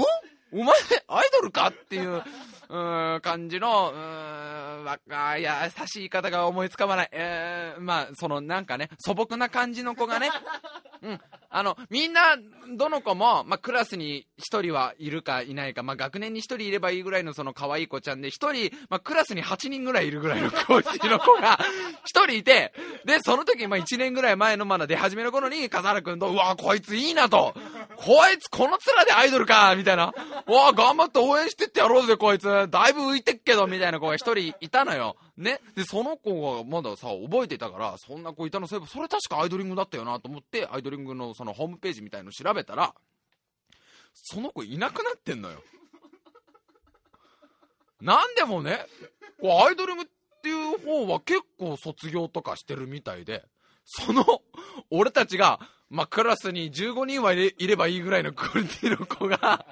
[0.52, 0.76] お前、
[1.08, 1.68] アイドルか？
[1.68, 2.24] っていう、
[2.70, 5.50] うーん、感じの、うーん、若い、優
[5.88, 7.10] しい言い方が思いつかまない。
[7.12, 10.32] えー、まあ、その、なんかね、素朴な感じの子がね、
[11.02, 12.36] うん、あの、みんな、
[12.76, 21.60] どの子も、まあ、クラスに一人はいるかいないか、まあ、学年に一人いればいいぐらいのその可愛い子ちゃんで、一人、まあ、クラスに8人ぐらいいるぐらいの子の子が、
[22.06, 22.74] 一人いて、
[23.06, 27.56] で、その時、まあ、1年ぐらい前のまだ出始めの頃に、笠原くんと、うわ、こいついいなと、
[28.02, 30.14] こいつこの面でアイドルか、みたいな、
[30.48, 35.18] うわ、頑張って応援してってやろうぜ、こいつ、だいぶ浮いてっけど、みたいな子が一人いたのよ。
[35.36, 35.60] ね。
[35.76, 42.96] で、その子がまださ、覚えていたから、そんな子いたの、そういえば、それ確かアイドリングだったよなと思って、アイドリングのそのホームページみたいの調べたら、
[44.14, 45.62] その子いなくなってんのよ。
[48.00, 48.86] なんでもね、
[49.42, 50.06] こうアイドリングっ
[50.42, 53.44] ていう方は結構卒業とかしてるみたいで、
[53.84, 54.24] その、
[54.90, 59.66] 俺たちが、まあ、クラスに15人はいればいいぐらいのクオリティの子が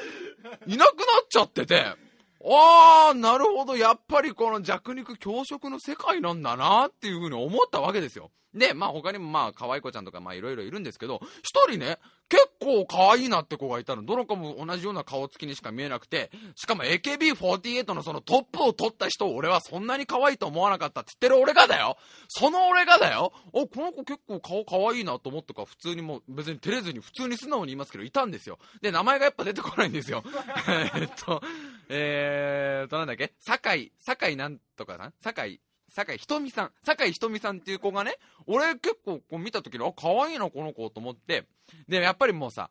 [0.66, 1.94] いなくなっちゃってて、
[2.42, 3.76] ああ、なるほど。
[3.76, 8.30] やっぱりこの弱肉強食の世界なんだなっていうふうに思ったわけですよ。
[8.54, 11.98] で、まあ他にもまあ可愛い子ちゃんとかまあいろいろいるんですけど、一人ね、
[12.30, 14.04] 結構可愛いなって子がいたの。
[14.04, 21.96] どの子も同じような顔つきにしか見えなくて、しかも AKB48 のそのトップを取った人を俺はそんなに可愛いと思わなかったって言ってる俺がだよ
[22.28, 28.58] その俺がだよお、この子結構顔可愛いなと思ってか普通にもう別に照れずに普通に素直に言いますけどいたんですよ。
[28.80, 30.22] で、名前がやっぱ出てこないんですよ。
[30.94, 31.42] えっと、
[31.88, 33.32] えーと、なんだっけ？
[33.40, 35.60] 酒井、酒井なんとかな酒井、
[35.90, 36.70] 酒井ひとみさん。
[36.84, 38.16] 酒井ひとみさんっていう子がね、
[38.46, 41.44] 俺結構こう見た時に、あ、可愛いな、この子と思って。
[41.88, 42.70] で、やっぱりもうさ、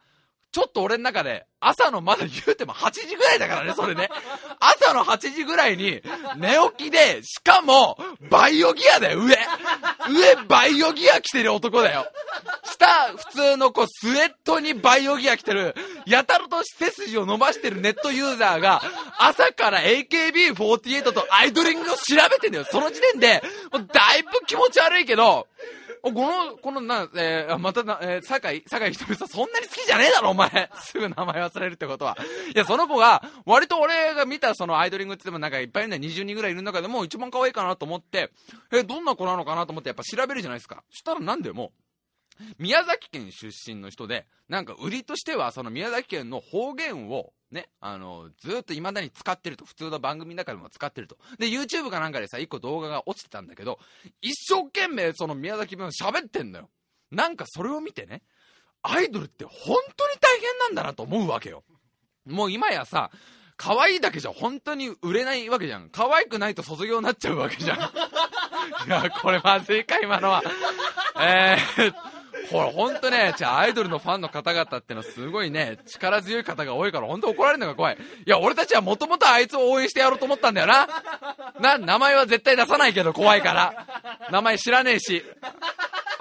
[0.52, 4.10] ちょっと俺の中で、朝のまだ言うても8時ぐらいだからね、それね。
[4.60, 6.02] 朝の8時ぐらいに、
[6.38, 7.98] 寝起きで、しかも、
[8.30, 9.36] バイオギアだよ、上。
[10.10, 12.06] 上、バイオギア着てる男だよ。
[12.64, 15.74] 下、普通のこう、スウェットにバイオギア着てる、
[16.06, 18.82] やたらと背筋を伸ばしてるネットユーザーが、
[19.18, 22.66] 朝から AKB48 とアイドリングを調べてんだよ。
[22.70, 23.42] その時点で、
[23.72, 25.48] もうだいぶ気持ち悪いけど、
[26.02, 30.70] この、このな、えー、またな、えー、酒井、酒井ひとみさん、そんなに好きじゃねえだろ、お前。
[30.82, 32.18] すぐ名前忘れるってことは。
[32.54, 38.32] いや、その子が、割と俺が見たそのアイドリングって言ってもなんかいっぱいいるんだよ、20人ぐらいいる中でも一番可愛いかなと思って、
[38.72, 40.84] えどんな子なのかなと思ってやっぱ調べるじゃないですか。
[40.90, 41.74] したらなんでも
[42.58, 49.66] 宮崎県出身の人で、なんか売りとしては、その宮崎県の方言を、ね、あの、ずっと未だに使ってると。
[49.66, 51.18] 普通の番組の中でも使ってると。
[51.40, 53.80] で、YouTube かなんかでさ、一個動画が落ちてたんだけど、
[54.22, 56.70] 一生懸命その宮崎弁喋ってんのよ。
[57.12, 58.22] なんかそれを見てね、
[58.84, 61.64] アイドルって本当に大変なんだなと思うわけよ。
[62.26, 63.10] もう今やさ、
[63.58, 65.90] 可愛いだけじゃ本当に売れないわけじゃん。
[65.90, 67.78] 可愛くないと卒業になっちゃうわけじゃん。
[68.88, 70.44] いや、これまずいか、今のは。
[71.20, 71.94] えー、
[72.52, 77.98] ほら、ほんとね、じゃアイドルのファンの方々ってのはすごいね、力強い方が多いから、ほんと怒られるのが怖い。
[78.26, 80.88] いや、俺たちはもともとあいつを応援してやろうと思ったんだよな。
[81.60, 84.30] な、名前は絶対出さないけど怖いから。
[84.32, 85.24] 名前知らねえし。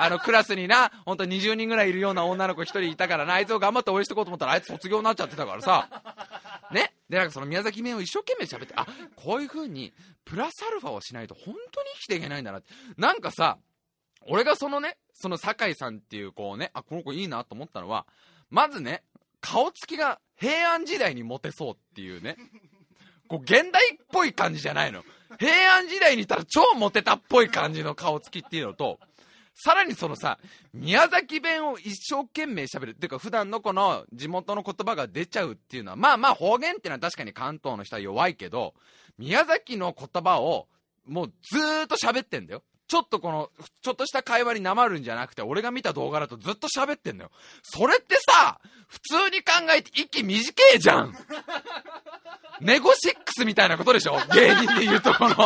[0.01, 5.89] あの、クラスにな、ほんと20人ぐらいいるような女の子1人いたからな、あいつを頑張って応援していこうと思ったら、あいつ卒業になっちゃってたからさ。
[6.71, 6.93] ね？
[7.09, 9.93] で、なんかその宮崎弁を一生懸命喋って、あ、こういう風に、
[10.25, 12.69] プラスアルファをしないと本当に生きていけないんだなって。
[12.97, 13.59] なんかさ、
[14.27, 18.07] 俺がそのね、その酒井さんっていう子をね、あ、この子いいなと思ったのは、
[18.51, 19.03] まずね、
[19.41, 22.37] 顔つきが平安時代にモテそうっていうね、
[23.29, 25.05] こう現代っぽい感じじゃないの。
[25.39, 28.99] 平安時代にいたら超モテたっぽい感じの顔つきっていうのと、
[29.55, 30.39] さらにそのさ、
[30.73, 32.91] 宮崎弁を一生懸命喋る。
[32.93, 38.75] っていうか普段のこの地元の言葉が出ちゃうっていうのは、まあまあ方言っていうのは確かに関東の人は弱いけど、
[39.19, 40.69] 宮崎の言葉を
[41.07, 42.63] もうずーっと喋ってんだよ。
[42.89, 43.51] ちょっとこの、
[43.83, 47.31] ちょっとした会話になまるんじゃなくて、俺が見た動画だとずっと喋ってんのよ。
[47.63, 48.59] それってさ、
[48.89, 51.15] 普通に考えて息短えじゃん
[52.61, 54.19] ネゴシックスみたいなことでしょ？
[54.33, 55.37] 芸人で言うとこの、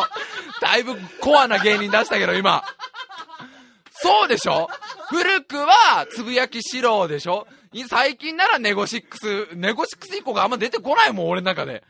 [0.61, 2.63] だいぶコアな芸人出したけど今。
[3.91, 4.69] そうでしょ？
[5.11, 7.49] 古くは、つぶやき四郎でしょ？
[7.89, 11.83] 最近ならネゴシックス、ネゴシックス以降があんま出てこないもん、俺の中で。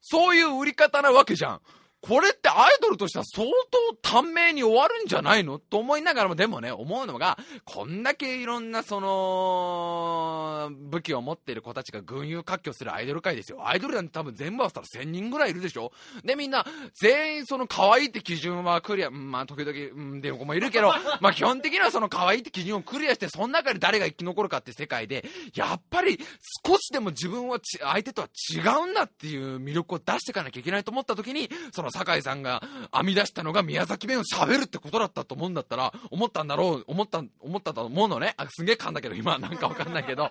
[0.00, 1.60] そういう売り方なわけじゃん。
[2.02, 5.60] これってアイドルとしては相当短命に終わるんじゃないの？
[5.60, 13.66] と思いながらも、でもね、思うのが、こんだけいろんなその、武器を持っている子たちが群雄割拠するアイドル界ですよ。
[13.68, 15.92] アイドルなんて多分全部合わせたら1000人ぐらいいるでしょ？
[16.24, 16.66] で、みんな、
[17.00, 20.92] 全員その可愛いって基準はクリア、うん、まあ時々、うん、で子もいるけど、
[21.22, 25.24] まあ基本的にはその可愛いって基準をクリアして、その中で誰が生き残るかって世界で、
[25.54, 26.18] やっぱり
[26.66, 32.62] 少しでも自分は相手とは違うんだっていう魅力を出していかなきゃいけないと思った時に、その酒井さんが
[32.92, 38.34] 編み出したのが宮崎弁を喋るってことだったと思うんだったら、思ったんだろう、思った、思ったと思うのね。
[38.36, 40.30] あ、すげえ噛んだけど、今、なんかわかんないけど、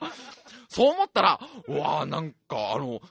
[0.70, 3.01] そう思ったら、うわーなんか、あの、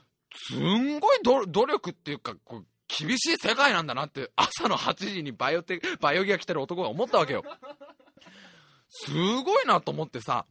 [0.49, 7.45] すんごい努力っていうか、こう厳しい世界なんだなって、朝の8時にバイオテ、バイオギア着てる男が思ったわけよ。
[8.89, 10.47] すごいなと思ってさ、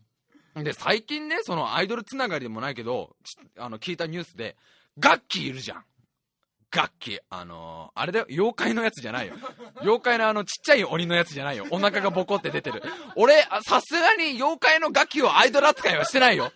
[0.55, 3.15] で、最近ね、そのアイドルつながりでもないけど、
[3.57, 4.55] あの、聞いたニュースで、
[4.97, 5.83] ガッキーいるじゃん。
[6.71, 7.19] 楽器。
[7.29, 9.33] あのー、あれだよ、妖怪のやつじゃないよ。
[9.81, 11.65] 妖怪のあの、ちっちゃい鬼のやつじゃないよ。
[11.71, 12.83] お腹がボコって出てる。
[13.15, 16.51] 俺、さすがに妖怪の楽器をアイドル扱いはしてないよ。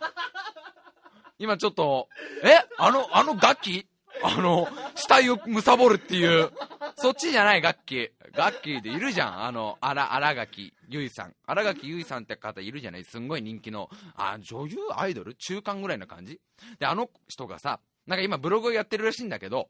[1.39, 2.07] 今ちょっと、
[2.43, 2.59] え？
[2.77, 3.87] あの、あの楽器？
[4.21, 6.51] あの、死体を貪るっていう、
[6.95, 8.11] そっちじゃない楽器。
[8.35, 9.43] 楽器でいるじゃん。
[9.43, 11.35] あの、あら、荒垣結衣さん。
[11.45, 13.03] 荒垣結衣さんって方いるじゃない？
[13.03, 15.35] すんごい人気の、あ、女優アイドル？
[15.35, 16.39] 中間ぐらいな感じ？
[16.79, 19.69] で、あの人がさ、なんか今ブログをやってるらしいんだけど、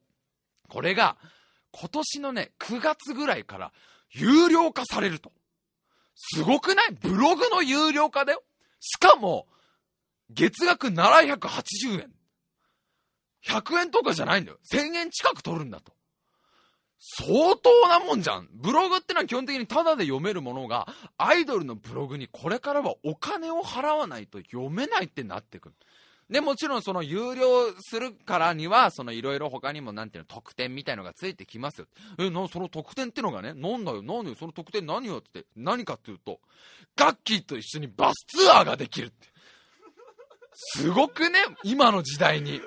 [0.69, 1.17] これが、
[1.71, 3.71] 今年のね、9月ぐらいから
[4.11, 5.31] 有料化されると。
[6.15, 6.91] すごくない？
[6.91, 8.43] ブログの有料化だよ。
[8.79, 9.47] しかも、
[10.29, 12.11] 月額780円。
[13.45, 14.57] 100円とかじゃないんだよ。
[14.71, 15.93] 1000円近く取るんだと。
[16.99, 18.47] 相当なもんじゃん。
[18.53, 20.87] ブログってのは基本的にタダで読めるものが、
[21.17, 25.75] アイドルのブログにこれからはお金を払わないと読めないってなってくる。
[26.29, 31.87] で、もちろんその有料するからには、そのいろいろ他にもなんていうの、特典みたいのがついてきますよ。
[32.17, 36.39] え、な、その特典ってのがね、なんだよ、なんだよ、その特典何よって、何かっていうと、
[36.95, 39.27] ガッキーと一緒にバスツアーができるって。
[40.55, 42.61] すごくね、今の時代に。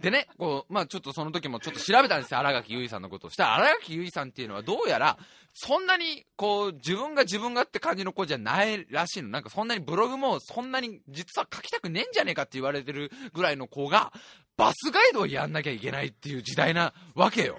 [0.00, 3.30] でね、こう、まあちょっとその時もちょっと調べたんですよ、新垣結衣さんのことを。
[3.30, 5.18] したら、新垣結衣さんっていうのはどうやら、
[5.60, 9.28] そんなに、こう、自分が自分がって感じの子じゃないらしいの。
[9.28, 14.12] なんかそんなにブログもそんなに実は書きたくねえんじゃねえかって言われてるぐらいの子が、
[14.56, 17.58] バスガイドをやんなきゃいけないっていう時代なわけよ。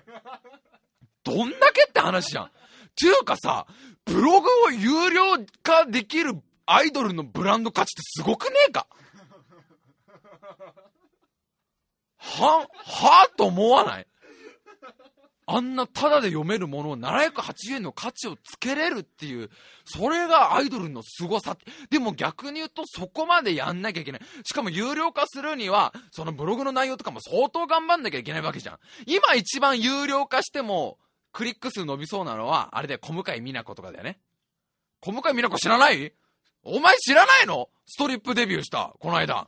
[1.25, 2.51] どんだけって話じゃん。
[2.95, 3.67] ていうかさ、
[4.05, 8.87] ブログを有料化できるアイドルのブランド価値ってすごくねえか
[12.17, 14.07] は、はと思わない？
[15.51, 19.49] あんなタダで読めるものを780円の価値をつけれるっていう、
[19.83, 21.57] それがアイドルの凄さ。
[21.89, 24.21] でも逆に言うとそこまでやんなきゃいけない。
[24.43, 28.79] しかも有料化するには、そのブログの内容とかも相当頑張んなきゃいけないわけじゃん。
[29.07, 30.99] 今一番有料化しても、
[31.31, 34.19] クリック数伸びそうなのは、あれで小向井美奈子とかだよね。
[35.01, 36.13] 小向井美奈子知らない？
[36.63, 37.69] お前知らないの？
[37.87, 39.47] ストリップデビューした、この間。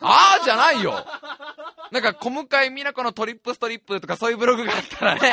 [0.00, 1.04] あーじゃないよ。
[1.90, 5.32] なんか、小向井美奈子のトリップストリップとかそういうブログがあったらね。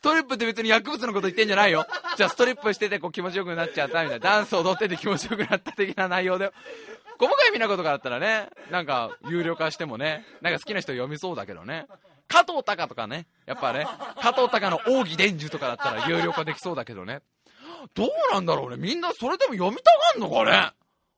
[0.00, 1.86] トリップって別に薬物のこと言ってんじゃないよ。
[2.16, 4.30] じゃあストリップしててこう気持ちよくなっちゃったみたいな。
[4.30, 6.52] ダンス踊ってて気持ちよくなった的な内容だよ。
[7.18, 11.86] 小向井美奈子とかだったらね、なんか有料化してもね、なんか好きな人読みそうだけどね。
[12.28, 13.86] 加藤隆とかね、やっぱね、
[14.20, 17.22] 加藤隆の奥義伝授とかだったら有料化できそうだけどね。
[17.94, 18.76] どうなんだろうね。
[18.76, 20.72] みんなそれでも読みたがんのかね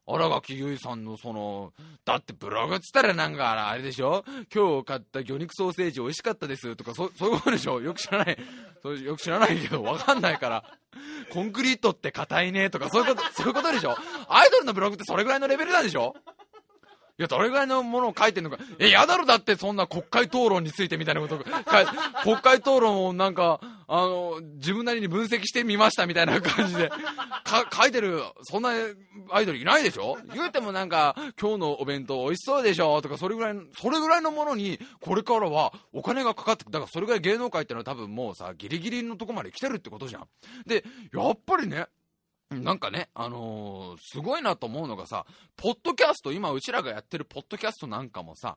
[0.07, 1.73] 新垣結衣さんのその、
[2.05, 4.25] だってブログっつったらなんかあれでしょ？
[4.53, 7.81] 今日買った魚肉ソーセージ美味しかったですとかそ、そういうことでしょ？
[7.81, 8.39] よく知らない。
[8.83, 10.65] そうよく知らないけど、わかんないから。
[11.33, 13.95] コンクリートって硬いねとか、そういうこと、そういうことでしょ？
[14.29, 16.15] アイドルのブログってそれぐらいのレベルなんでしょ？
[17.19, 18.57] いや、どれぐらいのものを書いてんのか。
[18.79, 19.27] え、やだろ？
[19.27, 21.37] だってそんな国会討論についてみたいなこと。
[22.23, 26.89] 国会討論をなんか、あの、自分なりに分析してみましたみたいな感じで、
[27.45, 28.71] か、書いてる、そんな
[29.33, 30.17] アイドルいないでしょ？
[30.35, 33.01] 言うてもなんか、今日のお弁当美味しそうでしょ？
[33.03, 40.29] とか、それぐらい、それぐらいのものに、これからはお金がかかってくだからそれぐらい芸能界ってのは多分もうさ、ギリギリのとこまで来てるってことじゃん。
[40.67, 41.87] で、やっぱりね、
[42.51, 45.25] なんかね、あのー、すごいなと思うのがさ、
[45.57, 48.57] ポッドキャスト、今うちらがやってるポッドキャストなんかもさ、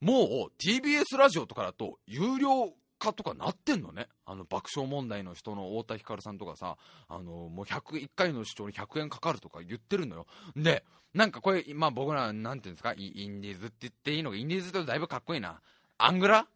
[0.00, 4.08] もう TBS ラジオとかだと有料化とかなってんのね。
[4.24, 6.76] あの爆笑問題の人の太田光さんとかさ、
[7.08, 10.26] あの、もう101回の視聴に100円かかるとか言ってるのよ。
[10.56, 10.84] で、
[11.14, 15.60] なんかこれ、まあ僕ら、なんていうんですか、インディーズって言っていいのか、インディーズってだいぶかっこいいな。
[15.98, 16.46] アングラ？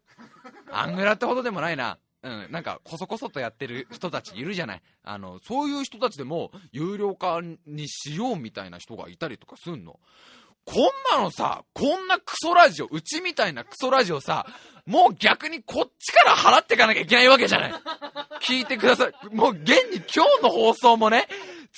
[0.71, 1.99] アングラってほどでもないな。
[2.23, 4.83] うん、なんか、こそこそとやってる人たちいるじゃない。
[5.03, 9.99] あの、そういう人たちでも、有料化にしようみたいな人がいたりとかすんの。
[10.65, 14.47] こんなのさ、こんなクソラジオ、うちみたいなクソラジオさ、
[14.87, 17.73] もう逆にこっちから払っていかなきゃいけないわけじゃない。
[18.43, 19.35] 聞いてください。
[19.35, 21.29] もう現に今日の放送もね、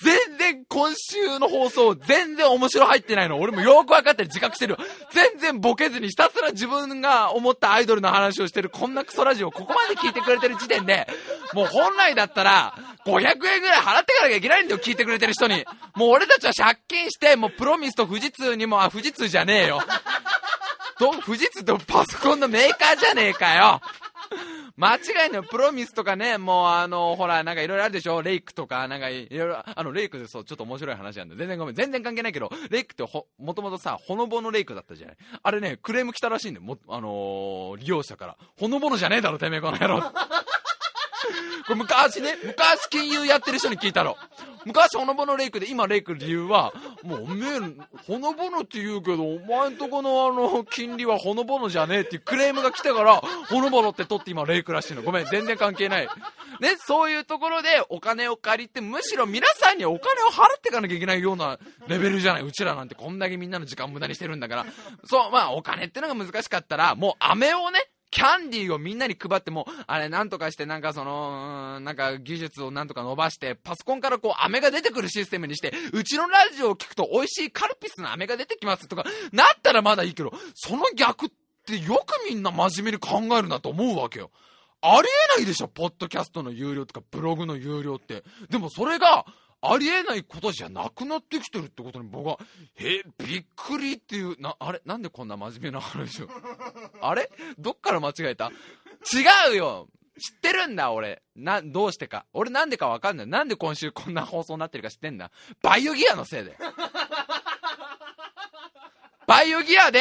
[0.02, 3.38] 全然今週の放送、全然面白入ってないの。
[3.38, 4.76] 俺もよくわかってる、自覚してる。
[5.12, 11.06] 全然ボケずにひたすら自分が思ったアイドルの話をしてるこんなクソラジオここまで聞いてくれてる時点で、
[11.52, 12.74] もう本来だったら、
[13.06, 15.64] 500円ぐらい払ってかなきゃいけないんだよ、聞いてくれてる人に。
[15.94, 19.80] もう俺たちは借金して、もうプロミスと富士通にも、あ、富士通じゃねえよ。
[20.98, 23.80] と、富士通とパソコンのメーカーじゃねえかよ。
[24.76, 28.22] 間違いないプロミスとかね、もうあの、ほら、なんかいろいろあるでしょ？
[28.22, 35.16] レイクとか、なんかいろいろ、あの、レイクでそう、ちょっと面白い話なんで、全然ごめん、全然関係ないけど、レイクってほ、もともとさ、ほのぼのレイクだったじゃない？
[35.42, 38.36] あれね、クレーム来たらしいんだよ、も、あのー、利用者から。
[38.58, 40.02] ほのぼのじゃねえだろ、てめえこの野郎。
[41.66, 44.16] これ昔ね、昔金融やってる人に聞いたの。
[44.64, 47.58] 昔ほのぼのレイクで、今レイク理由は、もうおめえ、
[48.06, 55.02] ほのぼのって言うけど、お前んとこのあの、金利はほのぼのじゃねえっていうクレームが来てから、ほのぼのって取って今レイクらしいの。
[55.02, 56.08] ごめん、全然関係ない。
[56.60, 61.58] ね、そういうところでお金を借りて、むしろ皆さんにお金を払っていかなきゃいけないような
[61.88, 62.42] レベルじゃない。
[62.42, 64.66] うちらなんてこんだけみんなの時間無駄にしてるんだから。
[65.04, 67.80] そう、まあお金ってのが難しかったら、もう飴をね、
[68.12, 81.28] キャンディーをみんなに配っても、あれなんとかしてなんかその、なんか技術をなんとか伸ばして、パソコンからこう飴が出てくるシステムにして、うちのラジオを聞くと美味しいカルピスの飴が出てきますとか、なったらまだいいけど、その逆っ
[81.66, 84.30] てよくみんな真面目に考えるなと思うわけよ。
[84.82, 88.24] ありえないでしょ、ポッドキャストの有料とかブログの有料って。
[88.50, 89.24] でもそれが、
[89.64, 92.38] ありえないことじゃなくなってきてるってことに僕は、
[92.78, 96.28] え、びっくりっていう、な、あれなんでこんな真面目な話を？
[97.00, 97.30] あれ？
[97.58, 98.50] どっから間違えた？
[98.50, 99.88] 違うよ
[100.20, 101.22] 知ってるんだ、俺。
[101.36, 102.26] な、どうしてか。
[102.32, 103.26] 俺なんでかわかんない。
[103.26, 105.30] なんで今週こんな放送になってるか知ってんだ？
[105.62, 106.56] バイオギアのせいで。
[109.26, 110.00] バイオギアで、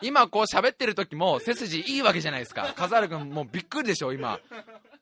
[0.00, 2.72] 今こう喋ってる時も背筋いいわけじゃないですか。
[2.76, 4.38] 笠原くんもうびっくりでしょ、今。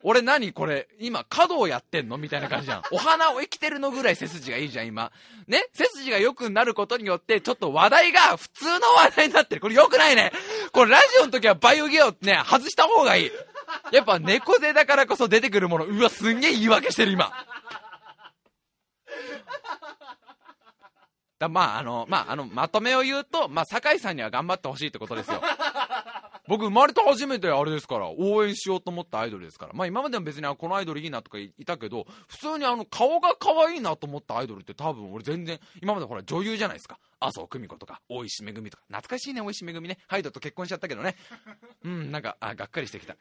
[0.06, 2.82] 俺何これ、今、角をやってんのみたいな感じじゃん。
[2.92, 5.10] お花を生きてるのぐらい背筋がいいじゃん、今。
[5.48, 9.62] ね背筋が良くなることによって、ちょっと話題が普通の話題になってる。
[9.62, 10.30] これ良くないね。
[10.72, 13.30] これラジオの時はバイオギアをね、外した方がいい。
[13.92, 17.32] やっぱ猫背だからこそ出てくるもの、うわ、すんげえ言い訳してる、今。
[21.38, 25.40] だまあ、あの、まあ、あの、まとめを言うと、まあ、酒井さんには頑張ってほしいってことですよ。
[26.46, 29.72] 僕生まれて初めてあれですから、応援しようと思ったアイドルですから。
[29.72, 36.98] まあ今までも別にこのアイドルいいなとかいたけど、普通にあの顔が可愛いなと思ったアイドルって多分俺全然、今までほら女優じゃないですか。
[37.20, 38.82] 麻生久美子とか、大石めぐみとか。
[38.88, 39.98] 懐かしいね、大石めぐみね。
[40.06, 41.16] ハイドと結婚しちゃったけどね。
[41.84, 43.14] うん、なんか、あ、がっかりしてきた。
[43.14, 43.16] い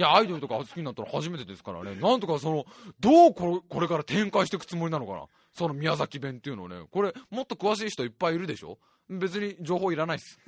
[0.00, 1.96] や、アイドルとか好きになったの初めてですからね。
[1.96, 2.64] なんとかその、
[3.00, 5.24] どうこれこれから展開していくつもりなのかな。
[5.52, 6.76] その宮崎弁っていうのをね。
[6.90, 8.78] これ、もっと詳しい人いっぱいいるでしょ
[9.08, 10.38] 別に情報いらないっす。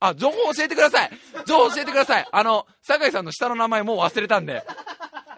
[0.00, 1.10] あ、情報教えてください。
[1.46, 2.28] 情報教えてください。
[2.30, 4.62] あの、酒井さんの下の名前もう忘れたんで。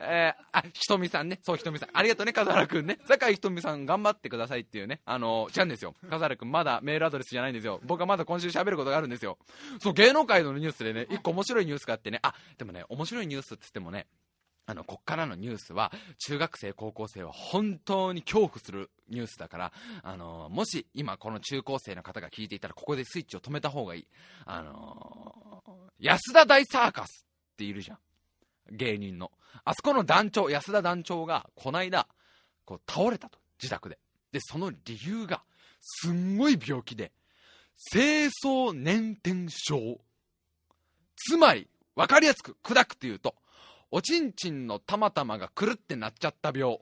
[0.01, 1.39] えー、あ、ひとみさんね。
[1.43, 1.91] そう、ひとみさん。
[1.93, 2.99] ありがとうね、笠原くんね。
[3.07, 5.01] 酒井ひとみさん頑張ってくださいっていうね。
[5.05, 5.95] あの、違うんですよ。
[6.09, 7.81] 笠原くんまだメールアドレスじゃないんですよ。
[7.85, 9.39] 僕はまだ今週喋ることがあるんですよ。
[9.81, 12.21] そう、芸能界のニュースでね、一個面白いニュースがあってね。
[12.23, 14.07] あ、でもね、面白いニュースって言ってもね、
[14.69, 24.07] あの、こっからのニュースは、中学生、高校生は本当に恐怖するニュースだから、あの、もし今この中高生の方が聞いていたら、ここでスイッチを止めた方がいい。
[24.45, 27.99] あの安田大サーカスっているじゃん。
[28.71, 29.33] 芸人の。
[29.65, 32.07] あそこの団長、安田団長が、こないだ、
[32.67, 33.39] こう、倒れたと。
[33.59, 33.99] 自宅で。
[34.33, 35.45] で、その理由が、
[35.81, 37.13] すんごい病気で、
[37.91, 39.99] 清掃年天症。
[41.17, 43.35] つまり、わかりやすく砕くっていうと、
[43.91, 46.79] おちんちんのたまたまがくるってなっちゃった病。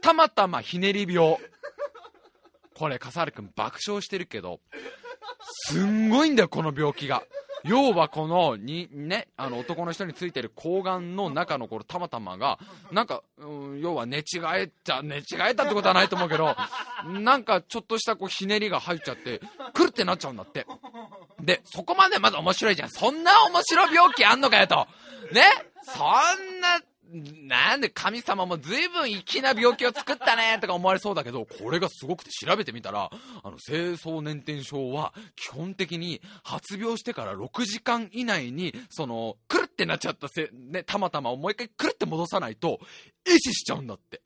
[0.00, 1.36] たまたまひねり病。
[2.74, 4.60] これ、笠原くん爆笑してるけど、
[5.68, 7.22] すんごいんだよ、この病気が。
[7.64, 12.58] 要はこのに、ね、あの男の人についてる睾丸の中のこのたまたまが、
[12.90, 16.56] なんか、うん、要は寝違えちゃ、寝違えたってことはないと思うけど、
[17.20, 19.40] なんかちょっとしたこうひねりが入っちゃって、
[19.74, 20.66] くるってなっちゃうんだって。
[21.44, 22.90] で、そこまでまだ面白いじゃん。
[22.90, 24.86] そんな面白い病気あんのかよと。
[25.32, 25.42] ね？
[25.82, 26.80] そんな
[27.12, 33.10] なんで神様も随分粋な病気を作ったねとか思われそうだけど、これがすごくて調べてみたら、
[33.42, 42.78] あの、清掃年天症は基本的に発病してから6時間以内に、その、くるってなっちゃったせ、ね、たまたまをもう一回くるって戻さないと、
[43.26, 44.22] 壊死しちゃうんだって。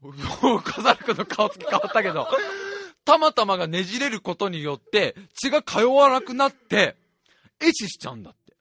[0.00, 2.28] もう、飾ること顔つき変わったけど、
[3.04, 6.96] たまたまがねじれることによって血が通わなくなって、
[7.60, 8.56] 壊死しちゃうんだって。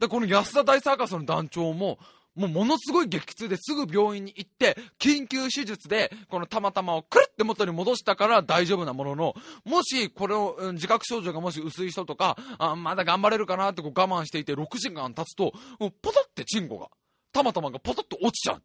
[0.00, 1.98] で、この安田大サーカスの団長も、
[2.34, 16.88] もうものすごい激痛ですぐ病院に行って、緊急手術で、このたまたまをくるって元に戻したから大丈夫なものの、もしこれを、自覚症状がもし薄い人とか、あまだ頑張れるかなってこう我慢していて6時間経つと、ポトってチンコが、
[17.32, 18.62] たまたまがポトって落ちちゃう。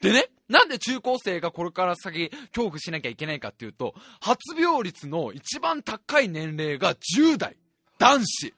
[0.00, 7.56] でね、なんで中高生がこれから先恐怖しなきゃいけないかっていうと、発病率の一番高い年齢が10代、
[7.98, 8.54] 男子。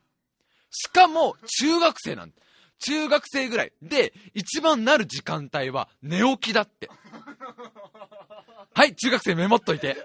[0.70, 2.34] しかも中学生なんだ。
[2.80, 3.72] 中学生ぐらい。
[3.82, 6.90] で、一番なる時間帯は寝起きだって。
[8.74, 9.96] はい、中学生メモっといて。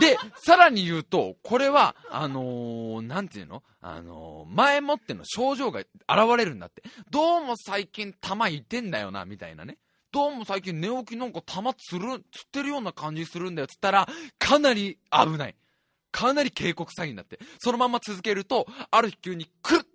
[0.00, 3.62] で、さらに言うと、これは、あのー、なんていうの？
[3.80, 5.88] あのー、前もっての症状が現
[6.36, 6.82] れるんだって。
[7.10, 9.78] どうも最近玉いてんだよな、みたいなね。
[10.10, 15.54] どうも最近寝起きなんか玉つる、つってるような感じするんだよ、つったら、かなり危ない。
[16.10, 17.38] かなり警告サインだって。
[17.58, 19.86] そのまま続けると、ある日急にくるっ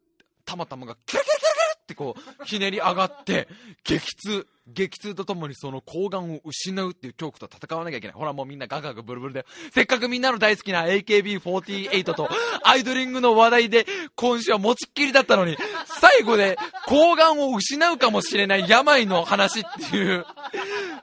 [0.46, 1.43] たまたまがキュキュキュ
[1.84, 3.48] ってこう、ひねり上がって、
[3.84, 8.16] 激痛、激痛とともにその睾丸を失うっていう恐怖と戦わなきゃいけない。
[8.16, 9.46] ほらもうみんなガガガブルブルで。
[9.74, 12.30] せっかくみんなの大好きな AKB48 と
[12.64, 16.58] アイドリングの話題で今週は持ちっきりだったのに、最後で
[16.88, 20.26] 睾丸を失うかもしれない病の話っていう、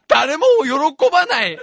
[0.08, 1.58] 誰も喜ばない。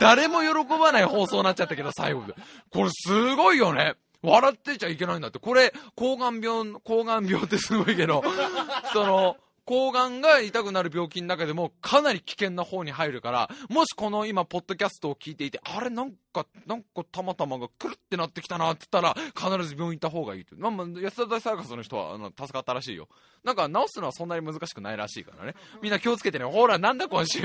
[0.00, 2.34] 誰も喜ばない放送になっちゃったけど、最後で。
[2.72, 3.94] これすごいよね。
[4.22, 5.38] 笑ってちゃいけないんだって。
[5.38, 8.22] これ、抗がん病、抗がん病ってすごいけど、
[8.92, 20.56] その、抗がんが痛くなる病気の中でもかなり危険な方に入るから、もしこの今、ポッドキャストを聞いていて、あれなんか、なんかたまたまがくるってなってきたなって言ったら、必ず病院行った方がいいと。
[20.56, 23.08] まあまあ、安田大サーカスの人は、あの、助かったらしいよ。
[23.44, 25.54] なんか治すのはそんなに難しくないらしいからね。
[25.80, 26.44] みんな気をつけてね。
[26.44, 27.40] ほら、なんだ今週。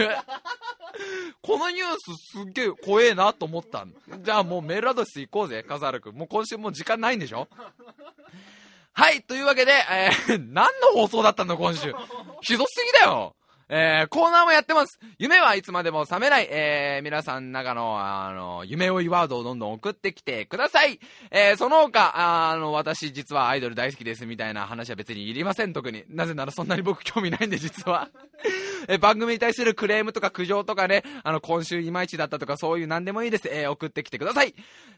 [1.42, 3.86] このニュースすっげえ怖えなと思った。
[4.24, 6.16] じゃあもうメールアドレス行こうぜ、笠原くん。
[6.16, 7.48] もう今週もう時間ないんでしょ？
[8.98, 11.94] はい、というわけで、えー、 何の放送だったの今週。
[12.42, 13.36] ひどすぎだよ。
[13.70, 14.98] えー、コーナーもやってます。
[15.20, 16.48] 夢はいつまでも覚めない。
[16.50, 21.00] えー、皆さん中の、あの、夢追いワードをどんどん送ってきてください。
[21.30, 26.04] えー、その他、あの、私実はアイドル大好きですみたいな話は別にいりません、特に。
[26.10, 28.10] なぜならそんなに僕興味ないんで、実は。
[28.88, 33.48] えー、番組に対するクレームとか苦情とかね、あの、今週いまいちだったとかそういう何でもいいです。
[33.48, 34.56] えー、送ってきてください。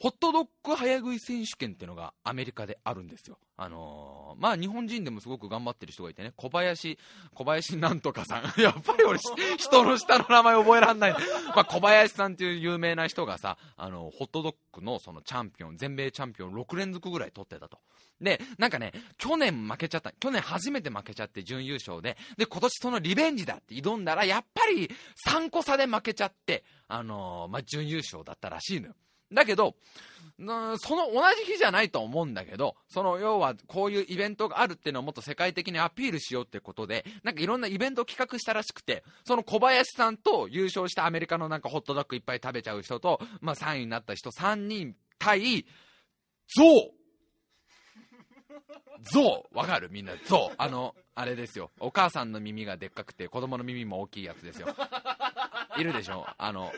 [0.00, 3.38] ホットドッグ早食い選手権っていうのがアメリカであるんですよ。
[3.56, 6.98] あのー、まあ日本人でもすごく頑張ってる人がいてね、小林、
[7.32, 8.52] 小林なんとかさん。
[8.60, 9.18] やっぱり俺、
[9.56, 11.12] 人の下の名前覚えらんない。
[11.12, 17.78] まあ小林さんっていう有名な人がさ、あの、ホットドッグのそのチャンピオン、全米チャンピオン6連続ぐらい取ってたと。
[18.20, 20.10] で、なんかね、去年負けちゃった。
[20.12, 24.90] 去年初めて負けちゃって準優勝で、で、今年そのリベンジだって挑んだら、やっぱり
[25.28, 28.94] 3個差で負けちゃって、あのー、まあ準優勝だったらしいのよ。
[29.34, 29.74] だけど、
[30.36, 45.64] その同じ日じゃないと思うんだけど、その要はこういうイベントがあるっていうのをもっと世界的にアピールしようってことで、なんかいろんなイベントを企画したらしくて、その小林さんと優勝したアメリカのなんかホットドッグいっぱい食べちゃう人と、まあ3位になった人3人対、
[46.48, 46.62] ゾ
[49.12, 49.88] ゾウわかる？
[49.90, 51.70] みんな、ゾウあの、あれですよ。
[51.80, 54.68] お母さんの耳がでっかくて子供の耳も大きいやつですよ。
[55.76, 56.26] いるでしょ？
[56.38, 56.72] あの、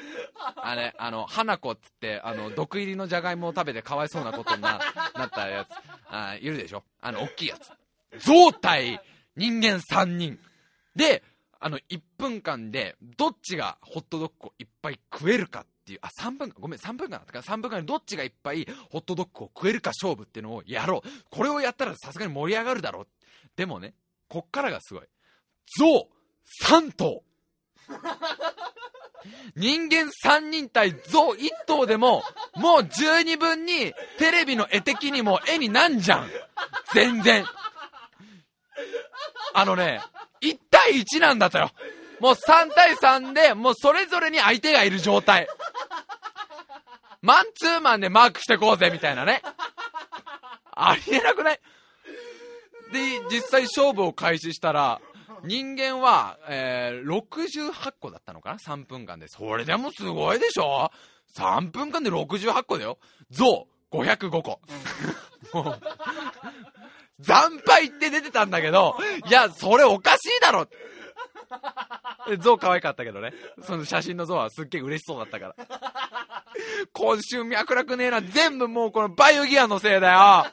[0.57, 4.81] あれ、あの、花子っつって、あの、毒入りのじゃがいもを食べてかわいそうなことにな
[5.15, 5.69] なったやつ。
[6.09, 6.83] あいるでしょ？
[7.01, 8.25] あの、大きいやつ。
[8.25, 9.01] 象体
[9.37, 10.39] 人間3人。
[10.95, 11.23] で、
[11.61, 21.09] あの、1分間で、どっちがホットドッグをいっぱい食えるかっていう、あ、3分間、ごめん、3分間だったから、3分間でどっちがいっぱいホットドッグを食えるか勝負っていうのをやろう。
[21.31, 23.07] これをやったらさすがに盛り上がるだろう。
[23.55, 23.95] でもね、
[24.29, 25.05] こっからがすごい。
[25.79, 26.09] 象
[26.65, 27.23] 3頭
[29.55, 32.25] 人間3人対象1頭でも、
[32.57, 36.31] もう十二分にテレビの絵的にも絵になんじゃん。
[36.95, 37.45] 全然。
[39.55, 40.01] あのね、
[40.43, 41.71] 1対1なんだとよ。
[42.21, 45.49] もう3対3で、もうそれぞれに相手がいる状態。
[47.23, 49.43] マンツーマンでマークしてこうぜ、みたいなね。
[50.75, 51.61] ありえなくない？
[52.93, 53.01] で、
[53.31, 55.01] 実際勝負を開始したら、
[55.45, 59.29] 人間は、えー、68個だったのかな ?3 分間で。
[59.29, 60.91] それでもすごいでしょ
[61.37, 62.99] ?3 分間で68個だよ。
[63.31, 64.61] 象、505個。
[65.53, 68.97] もう、惨敗って出てたんだけど、
[69.29, 70.67] いや、それおかしいだろ
[72.43, 73.33] 象可愛かったけどね。
[73.63, 75.55] その写真の象はすっげえ嬉しそうだったから。
[76.93, 78.21] 今週脈絡ねえな。
[78.21, 80.47] 全部もうこのバイオギアのせいだよ。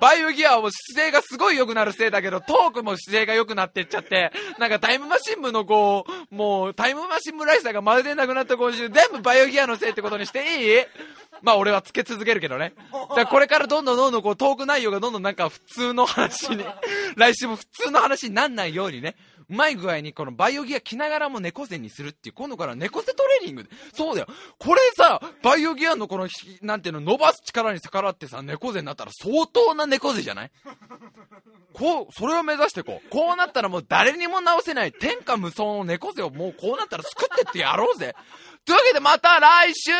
[0.00, 10.84] バイオギアはもう姿勢がすごい良くなるせいだけど、トークも姿勢が良くなってっちゃって、なんかタイムマシン部のこう、もうタイムマシン部らしさがまるでなくなった今週、全部バイオギアのせいってことにしていい？
[11.42, 12.72] まあ俺はつけ続けるけどね。
[12.92, 16.64] だからこれからどんどんどんどんこうトーク内容がどんどんなんか普通の話に、
[17.16, 19.16] 来週も普通の話になんないようにね、
[19.50, 23.70] うまい具合にこのバイオギア着ながらも猫背にするっていう、今度から猫背トレーニングで。
[23.92, 24.28] そうだよ。
[24.58, 26.28] これさ、バイオギアのこの、
[26.62, 30.50] なんていうの、伸ばす力に逆らってさ、猫背になったら相当な猫背じゃない？
[31.72, 33.08] こう、それを目指してこう。
[33.10, 38.14] こうなったらもう誰にも直せない天下無双の猫背をもうこうなったら作ってってやろうぜ。
[38.64, 39.90] というわけでまた来週